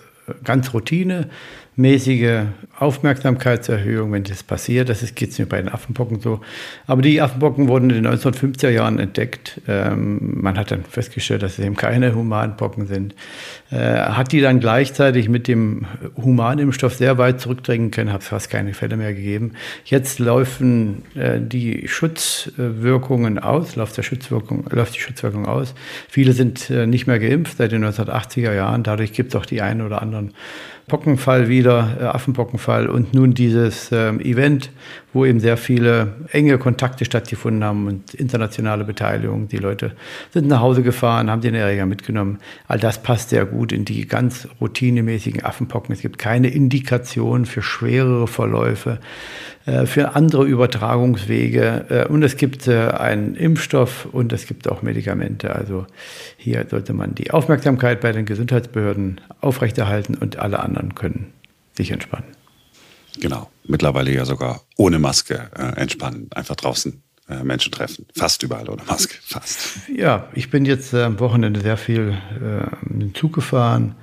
ganz 0.44 0.72
Routine 0.72 1.30
mäßige 1.74 2.42
Aufmerksamkeitserhöhung, 2.78 4.12
wenn 4.12 4.24
das 4.24 4.42
passiert. 4.42 4.88
Das 4.88 5.14
geht 5.14 5.38
mir 5.38 5.46
bei 5.46 5.56
den 5.56 5.70
Affenpocken 5.70 6.20
so. 6.20 6.40
Aber 6.86 7.00
die 7.00 7.20
Affenpocken 7.22 7.68
wurden 7.68 7.88
in 7.90 8.02
den 8.02 8.12
1950er 8.12 8.68
Jahren 8.68 8.98
entdeckt. 8.98 9.60
Ähm, 9.66 10.40
man 10.42 10.58
hat 10.58 10.70
dann 10.70 10.84
festgestellt, 10.84 11.42
dass 11.42 11.58
es 11.58 11.64
eben 11.64 11.76
keine 11.76 12.14
Humanpocken 12.14 12.86
sind. 12.86 13.14
Äh, 13.70 13.76
hat 13.76 14.32
die 14.32 14.42
dann 14.42 14.60
gleichzeitig 14.60 15.30
mit 15.30 15.48
dem 15.48 15.86
Humanimpfstoff 16.16 16.94
sehr 16.94 17.16
weit 17.16 17.40
zurückdrängen 17.40 17.90
können, 17.90 18.12
hat 18.12 18.20
es 18.20 18.28
fast 18.28 18.50
keine 18.50 18.74
Fälle 18.74 18.96
mehr 18.96 19.14
gegeben. 19.14 19.52
Jetzt 19.84 20.18
laufen 20.18 21.04
äh, 21.14 21.40
die 21.40 21.88
Schutzwirkungen 21.88 23.38
aus, 23.38 23.76
läuft, 23.76 23.96
der 23.96 24.02
Schutzwirkung, 24.02 24.66
läuft 24.70 24.94
die 24.96 25.00
Schutzwirkung 25.00 25.46
aus. 25.46 25.74
Viele 26.08 26.34
sind 26.34 26.68
äh, 26.68 26.86
nicht 26.86 27.06
mehr 27.06 27.18
geimpft 27.18 27.56
seit 27.56 27.72
den 27.72 27.84
1980er 27.84 28.52
Jahren. 28.54 28.82
Dadurch 28.82 29.14
gibt 29.14 29.34
es 29.34 29.40
auch 29.40 29.46
die 29.46 29.62
einen 29.62 29.80
oder 29.80 30.02
anderen 30.02 30.34
Pockenfall 30.88 31.48
wieder, 31.48 31.96
äh, 32.00 32.04
Affenpockenfall 32.04 32.88
und 32.88 33.14
nun 33.14 33.34
dieses 33.34 33.92
äh, 33.92 34.08
Event, 34.08 34.70
wo 35.12 35.24
eben 35.26 35.40
sehr 35.40 35.56
viele 35.56 36.14
enge 36.30 36.58
Kontakte 36.58 37.04
stattgefunden 37.04 37.62
haben 37.64 37.86
und 37.86 38.14
internationale 38.14 38.84
Beteiligung. 38.84 39.48
Die 39.48 39.58
Leute 39.58 39.92
sind 40.32 40.48
nach 40.48 40.60
Hause 40.60 40.82
gefahren, 40.82 41.30
haben 41.30 41.42
den 41.42 41.54
Erreger 41.54 41.86
mitgenommen. 41.86 42.38
All 42.66 42.78
das 42.78 43.02
passt 43.02 43.30
sehr 43.30 43.44
gut 43.44 43.72
in 43.72 43.84
die 43.84 44.06
ganz 44.06 44.48
routinemäßigen 44.60 45.44
Affenpocken. 45.44 45.94
Es 45.94 46.00
gibt 46.00 46.18
keine 46.18 46.48
Indikation 46.48 47.44
für 47.44 47.62
schwerere 47.62 48.26
Verläufe, 48.26 48.98
äh, 49.66 49.86
für 49.86 50.16
andere 50.16 50.44
Übertragungswege 50.44 51.86
äh, 51.88 52.08
und 52.08 52.22
es 52.22 52.36
gibt 52.36 52.66
äh, 52.66 52.88
einen 52.88 53.34
Impfstoff 53.34 54.06
und 54.10 54.32
es 54.32 54.46
gibt 54.46 54.68
auch 54.68 54.82
Medikamente. 54.82 55.54
Also 55.54 55.86
hier 56.36 56.66
sollte 56.68 56.94
man 56.94 57.14
die 57.14 57.30
Aufmerksamkeit 57.30 58.00
bei 58.00 58.12
den 58.12 58.24
Gesundheitsbehörden 58.24 59.20
aufrechterhalten 59.40 60.14
und 60.14 60.38
alle 60.38 60.60
anderen 60.60 60.94
können 60.94 61.32
sich 61.74 61.90
entspannen. 61.90 62.26
Genau, 63.20 63.50
mittlerweile 63.64 64.12
ja 64.12 64.24
sogar 64.24 64.62
ohne 64.76 64.98
Maske 64.98 65.50
äh, 65.56 65.80
entspannen, 65.80 66.28
einfach 66.34 66.56
draußen 66.56 67.02
äh, 67.28 67.44
Menschen 67.44 67.72
treffen. 67.72 68.06
Fast 68.14 68.42
überall 68.42 68.68
ohne 68.68 68.82
Maske, 68.84 69.14
fast. 69.22 69.80
Ja, 69.94 70.28
ich 70.34 70.50
bin 70.50 70.64
jetzt 70.64 70.92
äh, 70.92 71.02
am 71.02 71.20
Wochenende 71.20 71.60
sehr 71.60 71.76
viel 71.76 72.16
äh, 72.36 72.94
dem 72.94 73.14
Zug 73.14 73.32
gefahren. 73.32 73.94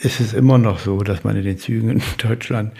Es 0.00 0.20
ist 0.20 0.34
immer 0.34 0.58
noch 0.58 0.78
so, 0.78 0.98
dass 1.02 1.24
man 1.24 1.36
in 1.36 1.44
den 1.44 1.58
Zügen 1.58 1.90
in 1.90 2.02
Deutschland 2.18 2.72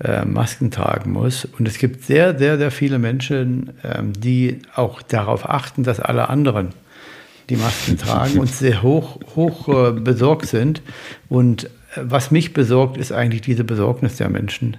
äh, 0.00 0.24
Masken 0.24 0.70
tragen 0.70 1.12
muss. 1.12 1.44
Und 1.44 1.66
es 1.68 1.78
gibt 1.78 2.04
sehr, 2.04 2.38
sehr, 2.38 2.58
sehr 2.58 2.70
viele 2.70 2.98
Menschen, 2.98 3.72
ähm, 3.82 4.12
die 4.12 4.60
auch 4.74 5.02
darauf 5.02 5.48
achten, 5.48 5.84
dass 5.84 6.00
alle 6.00 6.28
anderen 6.28 6.70
die 7.50 7.56
Masken 7.56 7.98
tragen 7.98 8.38
und 8.38 8.48
sehr 8.48 8.82
hoch, 8.82 9.20
hoch 9.36 9.68
äh, 9.68 9.92
besorgt 9.92 10.46
sind. 10.46 10.82
Und 11.28 11.70
was 11.96 12.30
mich 12.30 12.52
besorgt, 12.52 12.96
ist 12.96 13.12
eigentlich 13.12 13.42
diese 13.42 13.64
Besorgnis 13.64 14.16
der 14.16 14.28
Menschen 14.28 14.76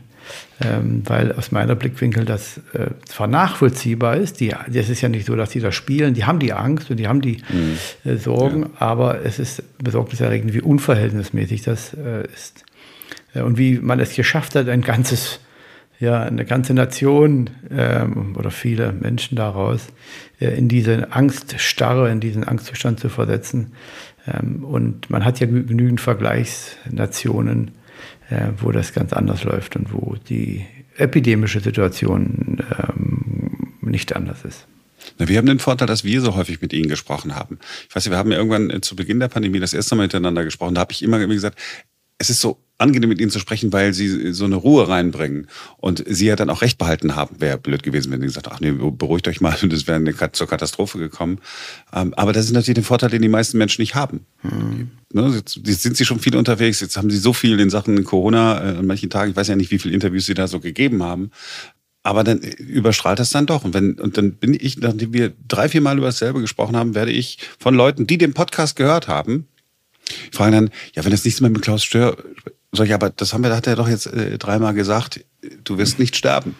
ähm, 0.63 1.01
weil 1.05 1.31
aus 1.33 1.51
meiner 1.51 1.75
Blickwinkel 1.75 2.25
das 2.25 2.59
äh, 2.73 2.87
zwar 3.05 3.27
nachvollziehbar 3.27 4.17
ist, 4.17 4.39
die, 4.39 4.53
das 4.67 4.89
ist 4.89 5.01
ja 5.01 5.09
nicht 5.09 5.25
so, 5.25 5.35
dass 5.35 5.49
die 5.49 5.59
da 5.59 5.71
spielen, 5.71 6.13
die 6.13 6.25
haben 6.25 6.39
die 6.39 6.53
Angst 6.53 6.89
und 6.89 6.97
die 6.97 7.07
haben 7.07 7.21
die 7.21 7.41
mhm. 7.49 7.77
äh, 8.09 8.17
Sorgen, 8.17 8.61
ja. 8.61 8.69
aber 8.79 9.25
es 9.25 9.39
ist 9.39 9.63
besorgniserregend, 9.77 10.53
wie 10.53 10.61
unverhältnismäßig 10.61 11.63
das 11.63 11.93
äh, 11.93 12.25
ist. 12.33 12.65
Äh, 13.33 13.41
und 13.41 13.57
wie 13.57 13.79
man 13.79 13.99
es 13.99 14.15
geschafft 14.15 14.55
hat, 14.55 14.69
ein 14.69 14.81
ganzes, 14.81 15.39
ja, 15.99 16.23
eine 16.23 16.45
ganze 16.45 16.73
Nation 16.73 17.49
ähm, 17.69 18.35
oder 18.37 18.51
viele 18.51 18.91
Menschen 18.93 19.35
daraus 19.35 19.87
äh, 20.39 20.57
in 20.57 20.67
diese 20.67 21.11
Angststarre, 21.11 22.11
in 22.11 22.19
diesen 22.19 22.43
Angstzustand 22.43 22.99
zu 22.99 23.09
versetzen. 23.09 23.73
Ähm, 24.27 24.63
und 24.63 25.09
man 25.09 25.25
hat 25.25 25.39
ja 25.39 25.47
genügend 25.47 26.01
Vergleichsnationen, 26.01 27.71
äh, 28.29 28.49
wo 28.57 28.71
das 28.71 28.93
ganz 28.93 29.13
anders 29.13 29.43
läuft 29.43 29.75
und 29.75 29.93
wo 29.93 30.15
die 30.15 30.65
epidemische 30.97 31.59
Situation 31.59 32.63
ähm, 32.77 33.77
nicht 33.81 34.15
anders 34.15 34.43
ist. 34.43 34.67
Na, 35.17 35.27
wir 35.27 35.37
haben 35.37 35.45
den 35.45 35.59
Vorteil, 35.59 35.87
dass 35.87 36.03
wir 36.03 36.21
so 36.21 36.35
häufig 36.35 36.61
mit 36.61 36.73
Ihnen 36.73 36.89
gesprochen 36.89 37.35
haben. 37.35 37.59
Ich 37.89 37.95
weiß 37.95 38.05
nicht, 38.05 38.11
wir 38.11 38.17
haben 38.17 38.31
ja 38.31 38.37
irgendwann 38.37 38.69
äh, 38.69 38.81
zu 38.81 38.95
Beginn 38.95 39.19
der 39.19 39.27
Pandemie 39.27 39.59
das 39.59 39.73
erste 39.73 39.95
Mal 39.95 40.03
miteinander 40.03 40.43
gesprochen. 40.43 40.75
Da 40.75 40.81
habe 40.81 40.91
ich 40.91 41.03
immer 41.03 41.25
gesagt, 41.27 41.59
es 42.17 42.29
ist 42.29 42.41
so 42.41 42.59
angenehm 42.77 43.09
mit 43.09 43.21
ihnen 43.21 43.31
zu 43.31 43.39
sprechen, 43.39 43.71
weil 43.71 43.93
sie 43.93 44.33
so 44.33 44.45
eine 44.45 44.55
Ruhe 44.55 44.87
reinbringen. 44.87 45.47
Und 45.77 46.03
sie 46.07 46.25
ja 46.25 46.35
dann 46.35 46.49
auch 46.49 46.61
recht 46.61 46.77
behalten 46.77 47.15
haben. 47.15 47.39
Wäre 47.39 47.57
blöd 47.57 47.83
gewesen, 47.83 48.11
wenn 48.11 48.19
sie 48.19 48.27
gesagt 48.27 48.49
ach 48.51 48.59
nee, 48.59 48.71
beruhigt 48.71 49.27
euch 49.27 49.41
mal 49.41 49.55
und 49.63 49.71
es 49.71 49.87
wäre 49.87 50.31
zur 50.31 50.47
Katastrophe 50.47 50.97
gekommen. 50.97 51.39
Ähm, 51.93 52.13
aber 52.15 52.33
das 52.33 52.45
ist 52.45 52.51
natürlich 52.51 52.75
der 52.75 52.83
Vorteil, 52.83 53.09
den 53.09 53.21
die 53.21 53.29
meisten 53.29 53.57
Menschen 53.57 53.81
nicht 53.81 53.95
haben. 53.95 54.25
Mhm. 54.43 54.91
Jetzt 55.33 55.59
sind 55.63 55.95
sie 55.95 56.03
schon 56.03 56.19
viel 56.19 56.35
unterwegs, 56.35 56.81
jetzt 56.81 56.97
haben 56.97 57.09
sie 57.09 57.17
so 57.17 57.31
viel 57.31 57.59
in 57.59 57.69
Sachen 57.69 58.03
Corona 58.03 58.57
äh, 58.57 58.77
an 58.77 58.85
manchen 58.85 59.09
Tagen, 59.09 59.31
ich 59.31 59.37
weiß 59.37 59.47
ja 59.47 59.55
nicht, 59.55 59.71
wie 59.71 59.79
viele 59.79 59.93
Interviews 59.93 60.25
sie 60.25 60.33
da 60.33 60.47
so 60.47 60.59
gegeben 60.59 61.03
haben. 61.03 61.31
aber 62.03 62.25
dann 62.25 62.39
überstrahlt 62.39 63.19
das 63.19 63.29
dann 63.29 63.45
doch. 63.45 63.63
Und, 63.63 63.73
wenn, 63.73 63.93
und 63.93 64.17
dann 64.17 64.33
bin 64.33 64.53
ich, 64.53 64.77
nachdem 64.77 65.13
wir 65.13 65.33
drei, 65.47 65.69
vier 65.69 65.81
Mal 65.81 65.97
über 65.97 66.07
dasselbe 66.07 66.41
gesprochen 66.41 66.75
haben, 66.75 66.93
werde 66.95 67.11
ich 67.11 67.39
von 67.57 67.73
Leuten, 67.73 68.05
die 68.05 68.17
den 68.17 68.33
Podcast 68.33 68.75
gehört 68.75 69.07
haben, 69.07 69.47
fragen 70.31 70.51
dann, 70.51 70.69
ja, 70.95 71.03
wenn 71.03 71.11
das 71.11 71.25
nichts 71.25 71.41
mehr 71.41 71.49
mit 71.49 71.61
Klaus 71.61 71.83
Stör, 71.83 72.17
sag 72.71 72.87
ich, 72.87 72.93
aber 72.93 73.09
das 73.09 73.33
haben 73.33 73.43
wir, 73.43 73.55
hat 73.55 73.67
er 73.67 73.75
doch 73.75 73.89
jetzt 73.89 74.07
äh, 74.07 74.37
dreimal 74.37 74.73
gesagt, 74.73 75.23
du 75.63 75.77
wirst 75.77 75.99
nicht 75.99 76.15
sterben. 76.15 76.55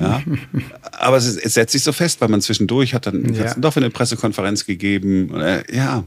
Ja? 0.00 0.22
Aber 0.92 1.18
es, 1.18 1.36
es, 1.36 1.54
setzt 1.54 1.72
sich 1.72 1.82
so 1.82 1.92
fest, 1.92 2.20
weil 2.22 2.28
man 2.28 2.40
zwischendurch 2.40 2.94
hat 2.94 3.06
dann 3.06 3.34
ja. 3.34 3.52
doch 3.54 3.76
eine 3.76 3.90
Pressekonferenz 3.90 4.64
gegeben. 4.64 5.34
Äh, 5.38 5.62
ja, 5.74 6.04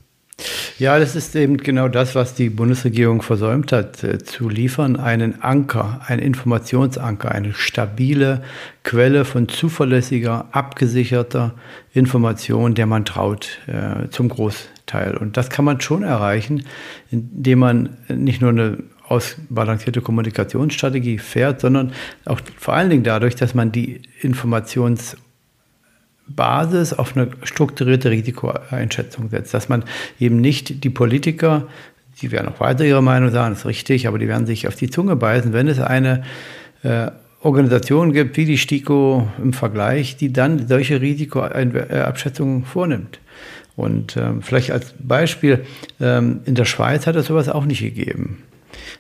ja, 0.78 1.00
das 1.00 1.16
ist 1.16 1.36
eben 1.36 1.58
genau 1.58 1.88
das, 1.88 2.13
was 2.13 2.36
die 2.36 2.50
Bundesregierung 2.52 3.24
versäumt 3.24 3.72
hat, 3.72 4.04
äh, 4.04 4.20
zu 4.20 4.50
liefern, 4.50 4.96
einen 4.96 5.42
Anker, 5.42 6.02
einen 6.06 6.22
Informationsanker, 6.22 7.32
eine 7.32 7.54
stabile 7.54 8.44
Quelle 8.84 9.26
von 9.26 9.50
zuverlässiger, 9.50 10.48
abgesicherter 10.52 11.56
Information, 11.94 12.76
der 12.76 12.86
man 12.86 13.06
traut, 13.06 13.60
äh, 13.66 14.10
zum 14.10 14.30
Großteil. 14.88 15.17
Und 15.17 15.38
das 15.38 15.50
kann 15.50 15.65
man 15.65 15.82
schon 15.82 16.04
erreichen, 16.04 16.63
indem 17.12 17.60
man 17.60 17.89
nicht 18.08 18.41
nur 18.41 18.52
eine 18.52 18.78
ausbalancierte 19.08 20.02
Kommunikationsstrategie 20.02 21.17
fährt, 21.17 21.62
sondern 21.62 21.93
auch 22.26 22.41
vor 22.58 22.73
allen 22.73 22.89
Dingen 22.89 23.04
dadurch, 23.04 23.36
dass 23.36 23.54
man 23.54 23.71
die 23.71 24.02
Informations- 24.21 25.17
Basis 26.30 26.91
auf 26.91 27.15
eine 27.15 27.30
strukturierte 27.43 28.12
Risikoeinschätzung 28.12 29.30
setzt, 29.30 29.54
dass 29.54 29.69
man 29.69 29.86
eben 30.19 30.41
nicht 30.41 30.84
die 30.84 30.89
Politiker, 30.89 31.69
die 32.21 32.34
werden 32.34 32.50
auch 32.50 32.60
weiter 32.60 32.84
ihre 32.84 33.02
Meinung 33.02 33.32
sagen, 33.32 33.54
ist 33.54 33.65
richtig, 33.65 34.10
aber 34.10 34.19
die 34.19 34.28
werden 34.28 34.45
sich 34.45 34.67
auf 34.67 34.76
die 34.76 34.89
Zunge 34.89 35.15
beißen, 35.15 35.54
wenn 35.54 35.69
es 35.69 35.80
eine 35.80 36.23
äh, 36.84 37.12
Organisation 37.39 38.12
gibt, 38.12 38.36
wie 38.36 38.43
die 38.43 38.58
STIKO 38.58 39.26
im 39.41 39.54
Vergleich, 39.54 40.17
die 40.17 40.34
dann 40.34 40.67
solche 40.67 41.00
Risikoabschätzungen 41.00 42.65
vornimmt. 42.65 43.21
Und 43.76 44.17
ähm, 44.17 44.41
vielleicht 44.41 44.71
als 44.71 44.93
Beispiel, 45.00 45.65
ähm, 46.02 46.41
in 46.45 46.56
der 46.56 46.65
Schweiz 46.65 47.06
hat 47.06 47.15
es 47.15 47.28
sowas 47.28 47.47
auch 47.47 47.65
nicht 47.65 47.82
gegeben. 47.82 48.43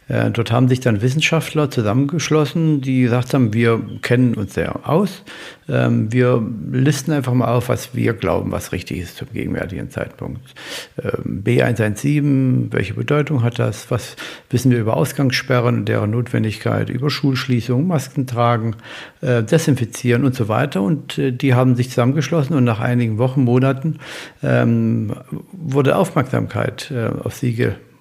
Äh, 0.07 0.31
dort 0.31 0.51
haben 0.51 0.67
sich 0.67 0.79
dann 0.79 1.01
Wissenschaftler 1.01 1.69
zusammengeschlossen, 1.69 2.81
die 2.81 3.01
gesagt 3.01 3.33
haben, 3.33 3.53
wir 3.53 3.81
kennen 4.01 4.35
uns 4.35 4.53
sehr 4.53 4.87
aus. 4.87 5.23
Ähm, 5.69 6.11
wir 6.11 6.41
listen 6.71 7.11
einfach 7.11 7.33
mal 7.33 7.53
auf, 7.53 7.69
was 7.69 7.93
wir 7.93 8.13
glauben, 8.13 8.51
was 8.51 8.71
richtig 8.71 8.99
ist 8.99 9.17
zum 9.17 9.27
gegenwärtigen 9.33 9.89
Zeitpunkt. 9.89 10.53
Ähm, 11.01 11.43
B117, 11.43 12.71
welche 12.71 12.93
Bedeutung 12.93 13.43
hat 13.43 13.59
das? 13.59 13.91
Was 13.91 14.15
wissen 14.49 14.71
wir 14.71 14.79
über 14.79 14.95
Ausgangssperren 14.95 15.79
und 15.79 15.85
deren 15.85 16.11
Notwendigkeit, 16.11 16.89
über 16.89 17.09
Schulschließungen, 17.09 17.85
Masken 17.85 18.27
tragen, 18.27 18.75
äh, 19.21 19.43
desinfizieren 19.43 20.23
und 20.23 20.35
so 20.35 20.47
weiter. 20.47 20.81
Und 20.81 21.17
äh, 21.17 21.31
die 21.31 21.53
haben 21.53 21.75
sich 21.75 21.89
zusammengeschlossen 21.89 22.55
und 22.55 22.63
nach 22.63 22.79
einigen 22.79 23.17
Wochen, 23.17 23.43
Monaten 23.43 23.99
ähm, 24.41 25.13
wurde 25.51 25.95
Aufmerksamkeit 25.95 26.93
auf 27.23 27.35
sie 27.35 27.53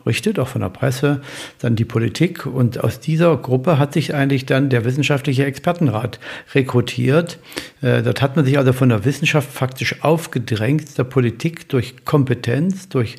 berichtet, 0.07 0.38
auch 0.38 0.49
von 0.49 0.62
der 0.62 0.71
Presse, 0.71 1.21
dann 1.59 1.77
die 1.77 1.85
Politik. 1.85 2.47
Und 2.47 2.83
aus 2.83 3.01
dieser 3.01 3.37
Gruppe 3.37 3.79
hat 3.79 3.92
sich 3.92 4.14
eigentlich 4.14 4.47
dann 4.47 4.71
der 4.71 4.85
wissenschaftliche 4.85 5.45
Expertenrat 5.45 6.19
rekrutiert. 6.55 7.38
Äh, 7.83 8.03
dort 8.03 8.23
hat 8.23 8.37
man 8.37 8.45
sich 8.45 8.57
also 8.57 8.73
von 8.73 8.88
der 8.88 9.05
Wissenschaft 9.05 9.51
faktisch 9.51 10.03
aufgedrängt, 10.03 10.97
der 10.97 11.05
Politik 11.05 11.69
durch 11.69 12.05
Kompetenz, 12.05 12.88
durch 12.88 13.16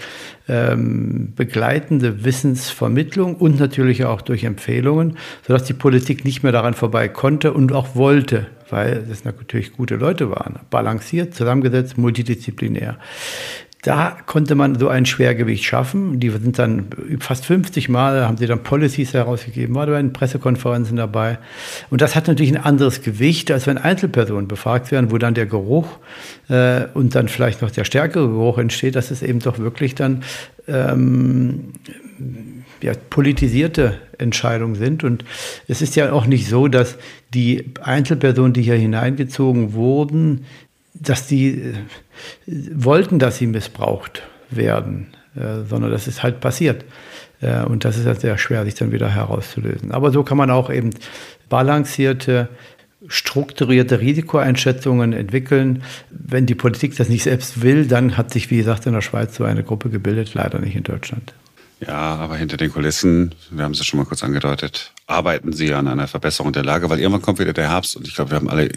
ähm, 0.47 1.33
begleitende 1.35 2.23
Wissensvermittlung 2.23 3.35
und 3.35 3.59
natürlich 3.59 4.05
auch 4.05 4.21
durch 4.21 4.45
Empfehlungen, 4.45 5.17
sodass 5.45 5.65
die 5.65 5.73
Politik 5.73 6.23
nicht 6.23 6.41
mehr 6.41 6.53
daran 6.53 6.73
vorbei 6.73 7.09
konnte 7.09 7.51
und 7.51 7.73
auch 7.73 7.95
wollte, 7.95 8.47
weil 8.69 9.05
es 9.11 9.25
natürlich 9.25 9.73
gute 9.73 9.95
Leute 9.95 10.29
waren, 10.29 10.59
balanciert, 10.69 11.33
zusammengesetzt, 11.33 11.97
multidisziplinär. 11.97 12.97
Da 13.87 14.17
konnte 14.25 14.53
man 14.55 14.77
so 14.77 14.89
ein 14.89 15.05
Schwergewicht 15.05 15.63
schaffen. 15.63 16.19
Die 16.19 16.29
sind 16.29 16.59
dann 16.59 16.87
fast 17.21 17.45
50 17.45 17.87
Mal, 17.87 18.27
haben 18.27 18.35
sie 18.35 18.45
dann 18.45 18.61
Policies 18.61 19.13
herausgegeben, 19.13 19.75
war 19.75 19.87
bei 19.87 20.01
den 20.01 20.11
Pressekonferenzen 20.11 20.97
dabei. 20.97 21.39
Und 21.89 22.01
das 22.01 22.13
hat 22.13 22.27
natürlich 22.27 22.51
ein 22.51 22.61
anderes 22.61 23.01
Gewicht, 23.01 23.49
als 23.49 23.65
wenn 23.65 23.77
Einzelpersonen 23.77 24.49
befragt 24.49 24.91
werden, 24.91 25.09
wo 25.09 25.17
dann 25.17 25.35
der 25.35 25.45
Geruch 25.45 25.87
äh, 26.49 26.81
und 26.95 27.15
dann 27.15 27.29
vielleicht 27.29 27.61
noch 27.61 27.71
der 27.71 27.85
stärkere 27.85 28.27
Geruch 28.27 28.57
entsteht. 28.57 28.97
Das 28.97 29.09
ist 29.09 29.23
eben 29.23 29.39
doch 29.39 29.57
wirklich 29.57 29.95
dann 29.95 30.23
ähm, 30.67 31.71
ja, 32.81 32.91
politisierte 33.09 34.01
Entscheidungen 34.17 34.75
sind. 34.75 35.05
Und 35.05 35.23
es 35.69 35.81
ist 35.81 35.95
ja 35.95 36.11
auch 36.11 36.25
nicht 36.25 36.49
so, 36.49 36.67
dass 36.67 36.97
die 37.33 37.73
Einzelpersonen, 37.81 38.51
die 38.51 38.63
hier 38.63 38.75
hineingezogen 38.75 39.71
wurden, 39.71 40.43
dass 40.99 41.27
die 41.27 41.49
äh, 41.49 41.73
wollten, 42.45 43.19
dass 43.19 43.37
sie 43.37 43.47
missbraucht 43.47 44.23
werden, 44.49 45.07
äh, 45.35 45.63
sondern 45.67 45.91
das 45.91 46.07
ist 46.07 46.23
halt 46.23 46.39
passiert. 46.39 46.85
Äh, 47.41 47.63
und 47.63 47.85
das 47.85 47.97
ist 47.97 48.05
halt 48.05 48.21
sehr 48.21 48.37
schwer, 48.37 48.65
sich 48.65 48.75
dann 48.75 48.91
wieder 48.91 49.09
herauszulösen. 49.09 49.91
Aber 49.91 50.11
so 50.11 50.23
kann 50.23 50.37
man 50.37 50.51
auch 50.51 50.69
eben 50.69 50.91
balancierte, 51.49 52.49
strukturierte 53.07 53.99
Risikoeinschätzungen 53.99 55.13
entwickeln. 55.13 55.83
Wenn 56.09 56.45
die 56.45 56.55
Politik 56.55 56.95
das 56.95 57.09
nicht 57.09 57.23
selbst 57.23 57.61
will, 57.61 57.85
dann 57.87 58.17
hat 58.17 58.31
sich, 58.31 58.49
wie 58.49 58.57
gesagt, 58.57 58.85
in 58.85 58.93
der 58.93 59.01
Schweiz 59.01 59.35
so 59.35 59.43
eine 59.43 59.63
Gruppe 59.63 59.89
gebildet, 59.89 60.33
leider 60.33 60.59
nicht 60.59 60.75
in 60.75 60.83
Deutschland. 60.83 61.33
Ja, 61.79 62.15
aber 62.15 62.37
hinter 62.37 62.57
den 62.57 62.71
Kulissen, 62.71 63.35
wir 63.51 63.63
haben 63.63 63.73
es 63.73 63.79
ja 63.79 63.85
schon 63.85 63.99
mal 63.99 64.05
kurz 64.05 64.23
angedeutet, 64.23 64.93
arbeiten 65.07 65.53
Sie 65.53 65.73
an 65.73 65.87
einer 65.87 66.07
Verbesserung 66.07 66.51
der 66.51 66.65
Lage, 66.65 66.89
weil 66.89 66.99
irgendwann 66.99 67.21
kommt 67.21 67.39
wieder 67.39 67.53
der 67.53 67.69
Herbst 67.69 67.95
und 67.95 68.05
ich 68.05 68.13
glaube, 68.13 68.31
wir 68.31 68.35
haben 68.35 68.49
alle 68.49 68.69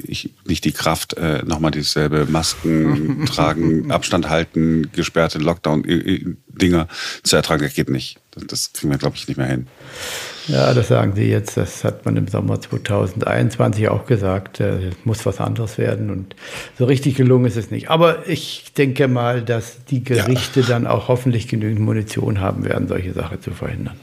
nicht 0.47 0.65
die 0.65 0.73
Kraft, 0.73 1.15
äh, 1.15 1.43
nochmal 1.45 1.73
dieselbe 1.73 2.25
Masken 2.27 3.27
tragen, 3.33 3.91
Abstand 3.91 4.31
halten, 4.31 4.91
gesperrte 4.93 5.39
Lockdown-Dinger 5.39 6.87
zu 7.25 7.37
ertragen. 7.37 7.63
Das 7.65 7.75
geht 7.75 7.91
nicht. 7.91 8.21
Das 8.47 8.73
kriegen 8.73 8.93
wir, 8.93 8.99
glaube 8.99 9.17
ich, 9.17 9.27
nicht 9.27 9.37
mehr 9.37 9.49
hin. 9.49 9.67
Ja, 10.47 10.73
das 10.73 10.87
sagen 10.87 11.15
Sie 11.17 11.29
jetzt. 11.29 11.57
Das 11.57 11.83
hat 11.83 12.05
man 12.05 12.17
im 12.17 12.29
Sommer 12.29 12.61
2021 12.61 13.89
auch 13.89 14.07
gesagt. 14.07 14.61
Äh, 14.61 14.89
es 14.89 14.95
muss 15.05 15.27
was 15.27 15.41
anderes 15.41 15.79
werden. 15.79 16.11
Und 16.11 16.37
so 16.79 16.85
richtig 16.85 17.17
gelungen 17.17 17.47
ist 17.47 17.57
es 17.57 17.73
nicht. 17.73 17.91
Aber 17.91 18.29
ich 18.29 18.73
denke 18.79 19.09
mal, 19.09 19.43
dass 19.43 19.85
die 19.85 20.05
Gerichte 20.05 20.61
ja. 20.61 20.67
dann 20.67 20.87
auch 20.87 21.09
hoffentlich 21.09 21.49
genügend 21.49 21.81
Munition 21.81 22.41
haben 22.41 22.65
werden, 22.65 22.87
solche 22.87 23.13
Sachen 23.13 23.43
zu 23.43 23.51
verhindern. 23.51 23.97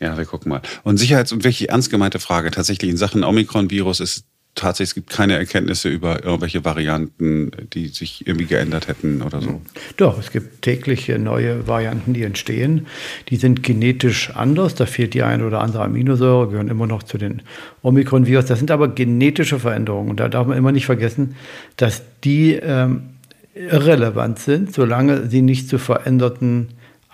Ja, 0.00 0.16
wir 0.16 0.24
gucken 0.24 0.50
mal. 0.50 0.62
Und 0.84 0.98
Sicherheits- 0.98 1.32
und 1.32 1.44
wirklich 1.44 1.70
ernst 1.70 1.90
gemeinte 1.90 2.18
Frage. 2.18 2.50
Tatsächlich 2.50 2.90
in 2.90 2.96
Sachen 2.96 3.24
Omikron-Virus 3.24 4.00
ist 4.00 4.24
tatsächlich, 4.54 4.90
es 4.90 4.94
gibt 4.94 5.10
keine 5.10 5.36
Erkenntnisse 5.36 5.88
über 5.88 6.24
irgendwelche 6.24 6.64
Varianten, 6.64 7.50
die 7.72 7.88
sich 7.88 8.26
irgendwie 8.26 8.46
geändert 8.46 8.88
hätten 8.88 9.22
oder 9.22 9.40
so. 9.40 9.60
Doch, 9.96 10.18
es 10.18 10.30
gibt 10.30 10.62
täglich 10.62 11.08
neue 11.08 11.66
Varianten, 11.66 12.12
die 12.12 12.22
entstehen. 12.22 12.86
Die 13.28 13.36
sind 13.36 13.62
genetisch 13.62 14.30
anders. 14.34 14.74
Da 14.74 14.86
fehlt 14.86 15.14
die 15.14 15.22
eine 15.22 15.46
oder 15.46 15.60
andere 15.60 15.82
Aminosäure, 15.82 16.48
gehören 16.48 16.68
immer 16.68 16.86
noch 16.86 17.02
zu 17.02 17.18
den 17.18 17.42
Omikron-Virus. 17.82 18.46
Das 18.46 18.58
sind 18.58 18.70
aber 18.70 18.88
genetische 18.88 19.58
Veränderungen. 19.58 20.10
Und 20.10 20.20
da 20.20 20.28
darf 20.28 20.46
man 20.46 20.56
immer 20.56 20.72
nicht 20.72 20.86
vergessen, 20.86 21.36
dass 21.76 22.02
die 22.24 22.54
ähm, 22.54 23.10
irrelevant 23.54 24.38
sind, 24.38 24.74
solange 24.74 25.28
sie 25.28 25.42
nicht 25.42 25.68
zu 25.68 25.78
veränderten 25.78 26.68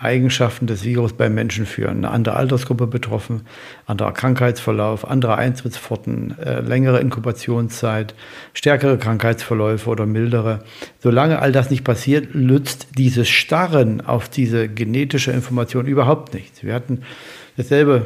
Eigenschaften 0.05 0.67
des 0.67 0.83
Virus 0.83 1.13
beim 1.13 1.33
Menschen 1.33 1.65
führen. 1.65 1.97
Eine 1.97 2.11
andere 2.11 2.35
Altersgruppe 2.37 2.87
betroffen, 2.87 3.41
anderer 3.85 4.13
Krankheitsverlauf, 4.13 5.09
andere 5.09 5.37
Eintrittspforten, 5.37 6.37
äh, 6.39 6.61
längere 6.61 7.01
Inkubationszeit, 7.01 8.15
stärkere 8.53 8.97
Krankheitsverläufe 8.97 9.89
oder 9.89 10.05
mildere. 10.05 10.63
Solange 10.99 11.39
all 11.39 11.51
das 11.51 11.69
nicht 11.69 11.83
passiert, 11.83 12.35
nützt 12.35 12.87
dieses 12.97 13.27
Starren 13.27 14.01
auf 14.01 14.29
diese 14.29 14.69
genetische 14.69 15.31
Information 15.31 15.85
überhaupt 15.85 16.33
nichts. 16.33 16.63
Wir 16.63 16.73
hatten 16.73 17.01
dasselbe 17.57 18.03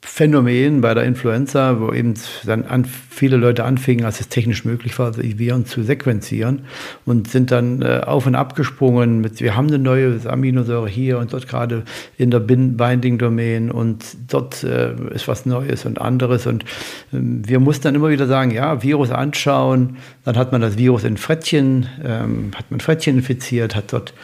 Phänomen 0.00 0.80
bei 0.80 0.94
der 0.94 1.02
Influenza, 1.02 1.80
wo 1.80 1.92
eben 1.92 2.14
dann 2.44 2.64
an, 2.64 2.84
viele 2.84 3.36
Leute 3.36 3.64
anfingen, 3.64 4.04
als 4.04 4.20
es 4.20 4.28
technisch 4.28 4.64
möglich 4.64 4.96
war, 5.00 5.10
die 5.10 5.40
Viren 5.40 5.66
zu 5.66 5.82
sequenzieren 5.82 6.66
und 7.04 7.28
sind 7.28 7.50
dann 7.50 7.82
äh, 7.82 8.02
auf 8.06 8.24
und 8.26 8.36
ab 8.36 8.54
gesprungen 8.54 9.20
mit, 9.20 9.40
wir 9.40 9.56
haben 9.56 9.66
eine 9.66 9.80
neue 9.80 10.20
Aminosäure 10.24 10.88
hier 10.88 11.18
und 11.18 11.32
dort 11.32 11.48
gerade 11.48 11.82
in 12.16 12.30
der 12.30 12.38
Binding-Domain 12.38 13.72
und 13.72 14.04
dort 14.28 14.62
äh, 14.62 14.94
ist 15.12 15.26
was 15.26 15.46
Neues 15.46 15.84
und 15.84 16.00
anderes. 16.00 16.46
Und 16.46 16.62
äh, 16.62 16.66
wir 17.18 17.58
mussten 17.58 17.84
dann 17.84 17.96
immer 17.96 18.10
wieder 18.10 18.28
sagen, 18.28 18.52
ja, 18.52 18.84
Virus 18.84 19.10
anschauen, 19.10 19.96
dann 20.24 20.36
hat 20.36 20.52
man 20.52 20.60
das 20.60 20.78
Virus 20.78 21.02
in 21.02 21.16
Frettchen, 21.16 21.88
ähm, 22.04 22.52
hat 22.56 22.70
man 22.70 22.78
Frettchen 22.78 23.18
infiziert, 23.18 23.74
hat 23.74 23.92
dort 23.92 24.14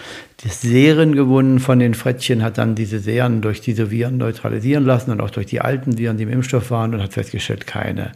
die 0.44 0.50
Serien 0.50 1.14
gewonnen 1.14 1.58
von 1.58 1.78
den 1.78 1.94
Frettchen, 1.94 2.42
hat 2.42 2.58
dann 2.58 2.74
diese 2.74 2.98
Serien 2.98 3.40
durch 3.40 3.62
diese 3.62 3.90
Viren 3.90 4.18
neutralisieren 4.18 4.84
lassen 4.84 5.10
und 5.10 5.20
auch 5.20 5.30
durch 5.30 5.46
die 5.46 5.62
alten 5.62 5.96
Viren, 5.96 6.18
die 6.18 6.24
im 6.24 6.30
Impfstoff 6.30 6.70
waren 6.70 6.94
und 6.94 7.02
hat 7.02 7.14
festgestellt, 7.14 7.66
keine 7.66 8.12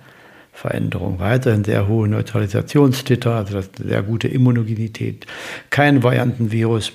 Veränderung. 0.52 1.20
Weiterhin 1.20 1.64
sehr 1.64 1.88
hohe 1.88 2.06
Neutralisationstitter, 2.06 3.34
also 3.34 3.54
das 3.54 3.70
sehr 3.82 4.02
gute 4.02 4.28
Immunogenität, 4.28 5.26
kein 5.70 6.02
Variantenvirus. 6.02 6.92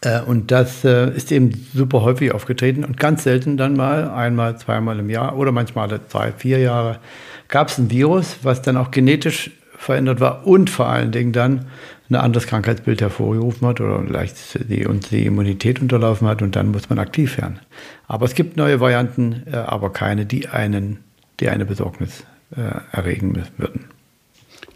Äh, 0.00 0.22
und 0.22 0.50
das 0.50 0.84
äh, 0.84 1.14
ist 1.14 1.30
eben 1.30 1.52
super 1.72 2.02
häufig 2.02 2.32
aufgetreten 2.32 2.84
und 2.84 2.98
ganz 2.98 3.22
selten 3.22 3.56
dann 3.56 3.76
mal, 3.76 4.10
einmal, 4.10 4.58
zweimal 4.58 4.98
im 4.98 5.08
Jahr 5.08 5.36
oder 5.36 5.52
manchmal 5.52 5.88
alle 5.88 6.00
drei, 6.10 6.32
vier 6.32 6.58
Jahre, 6.58 6.98
gab 7.46 7.68
es 7.68 7.78
ein 7.78 7.90
Virus, 7.90 8.38
was 8.42 8.60
dann 8.60 8.76
auch 8.76 8.90
genetisch 8.90 9.52
verändert 9.78 10.18
war 10.18 10.46
und 10.46 10.68
vor 10.68 10.86
allen 10.88 11.12
Dingen 11.12 11.32
dann 11.32 11.66
ein 12.08 12.16
anderes 12.16 12.46
Krankheitsbild 12.46 13.00
hervorgerufen 13.00 13.66
hat 13.66 13.80
oder 13.80 14.02
leicht 14.02 14.36
die, 14.68 14.86
uns 14.86 15.08
die 15.08 15.26
Immunität 15.26 15.80
unterlaufen 15.80 16.28
hat 16.28 16.42
und 16.42 16.54
dann 16.56 16.70
muss 16.70 16.88
man 16.88 16.98
aktiv 16.98 17.36
werden. 17.38 17.58
Aber 18.06 18.26
es 18.26 18.34
gibt 18.34 18.56
neue 18.56 18.80
Varianten, 18.80 19.42
äh, 19.50 19.56
aber 19.56 19.92
keine, 19.92 20.26
die 20.26 20.48
einen, 20.48 20.98
die 21.40 21.48
eine 21.48 21.66
Besorgnis 21.66 22.24
äh, 22.56 22.62
erregen 22.92 23.42
würden. 23.56 23.86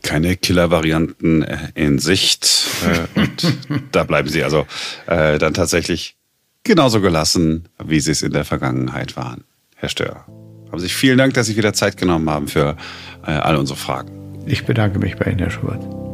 Keine 0.03 0.37
Killer-Varianten 0.37 1.43
äh, 1.43 1.59
in 1.75 1.99
Sicht. 1.99 2.67
Äh, 2.85 3.21
und 3.21 3.47
da 3.93 4.05
bleiben 4.05 4.29
Sie 4.29 4.43
also 4.43 4.67
dann 5.07 5.55
tatsächlich 5.55 6.17
genauso 6.63 7.01
gelassen, 7.01 7.69
wie 7.83 8.01
Sie 8.01 8.11
es 8.11 8.23
in 8.23 8.33
der 8.33 8.45
Vergangenheit 8.45 9.17
waren. 9.17 9.45
Herr 9.77 9.89
Stör, 9.89 10.25
haben 10.71 10.79
Sie 10.79 10.89
vielen 10.89 11.19
Dank, 11.19 11.35
dass 11.35 11.47
Sie 11.47 11.57
wieder 11.57 11.73
Zeit 11.73 11.97
genommen 11.97 12.29
haben 12.29 12.49
für 12.49 12.77
alle 13.23 13.59
unsere 13.59 13.79
Fragen. 13.79 14.43
Ich 14.47 14.67
bedanke 14.67 14.99
mich 14.99 15.17
bei 15.17 15.31
Ihnen, 15.31 15.39
Herr 15.39 15.51
Schubert. 15.51 16.10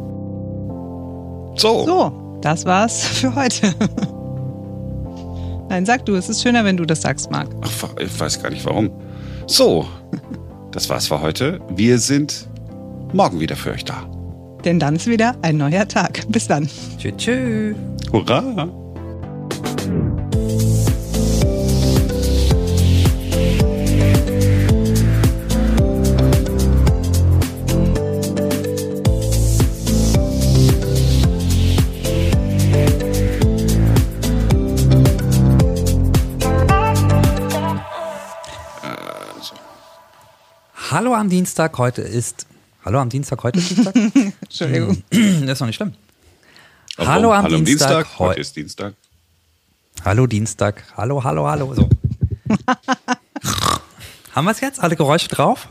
So. 1.57 1.85
So, 1.85 2.39
das 2.41 2.65
war's 2.65 3.03
für 3.05 3.35
heute. 3.35 3.73
Nein, 5.69 5.85
sag 5.85 6.05
du, 6.05 6.15
es 6.15 6.29
ist 6.29 6.41
schöner, 6.41 6.63
wenn 6.63 6.77
du 6.77 6.85
das 6.85 7.01
sagst, 7.01 7.29
Marc. 7.29 7.49
Ach, 7.61 7.89
ich 7.99 8.19
weiß 8.19 8.41
gar 8.41 8.49
nicht 8.49 8.65
warum. 8.65 8.89
So, 9.47 9.85
das 10.71 10.89
war's 10.89 11.07
für 11.07 11.21
heute. 11.21 11.59
Wir 11.69 11.99
sind 11.99 12.47
morgen 13.11 13.39
wieder 13.39 13.55
für 13.55 13.71
euch 13.71 13.83
da. 13.83 14.05
Denn 14.63 14.79
dann 14.79 14.95
ist 14.95 15.07
wieder 15.07 15.35
ein 15.41 15.57
neuer 15.57 15.87
Tag. 15.87 16.23
Bis 16.29 16.47
dann. 16.47 16.69
Tschüss. 16.97 17.13
Tschüss. 17.17 17.75
Hurra! 18.11 18.67
Hallo 40.97 41.13
am 41.13 41.29
Dienstag, 41.29 41.77
heute 41.77 42.01
ist. 42.01 42.47
Hallo 42.83 42.99
am 42.99 43.09
Dienstag, 43.09 43.43
heute 43.43 43.59
ist 43.59 43.69
Dienstag? 43.69 43.95
Entschuldigung. 44.41 45.03
Das 45.11 45.21
ist 45.21 45.59
noch 45.59 45.67
nicht 45.67 45.75
schlimm. 45.75 45.93
Aber 46.97 47.07
Hallo 47.07 47.33
am 47.33 47.43
hallo 47.43 47.57
Dienstag. 47.57 48.05
Dienstag. 48.05 48.17
Heute 48.17 48.41
ist 48.41 48.55
Dienstag. 48.55 48.93
Hallo 50.03 50.25
Dienstag. 50.25 50.83
Hallo, 50.97 51.23
hallo, 51.23 51.47
hallo. 51.47 51.75
So. 51.75 51.87
Haben 54.33 54.45
wir 54.45 54.51
es 54.51 54.59
jetzt? 54.59 54.79
Alle 54.79 54.95
Geräusche 54.95 55.27
drauf? 55.27 55.67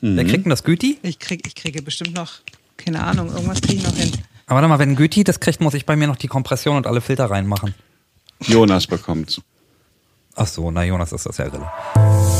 Mhm. 0.00 0.16
Wer 0.16 0.24
kriegt 0.24 0.46
denn 0.46 0.50
das 0.50 0.64
Güti? 0.64 0.98
Ich, 1.02 1.18
krieg, 1.18 1.46
ich 1.46 1.54
kriege 1.54 1.82
bestimmt 1.82 2.14
noch, 2.14 2.32
keine 2.78 3.02
Ahnung, 3.02 3.28
irgendwas 3.34 3.60
kriege 3.60 3.74
ich 3.74 3.84
noch 3.86 3.94
hin. 3.94 4.12
Aber 4.46 4.54
warte 4.54 4.68
mal, 4.68 4.78
wenn 4.78 4.96
Güti 4.96 5.24
das 5.24 5.40
kriegt, 5.40 5.60
muss 5.60 5.74
ich 5.74 5.84
bei 5.84 5.94
mir 5.94 6.06
noch 6.06 6.16
die 6.16 6.28
Kompression 6.28 6.78
und 6.78 6.86
alle 6.86 7.02
Filter 7.02 7.26
reinmachen. 7.26 7.74
Jonas 8.40 8.86
bekommt's. 8.86 9.42
Ach 10.34 10.46
so, 10.46 10.70
na 10.70 10.84
Jonas 10.84 11.12
ist 11.12 11.26
das 11.26 11.36
ja 11.36 11.44
irre. 11.44 12.33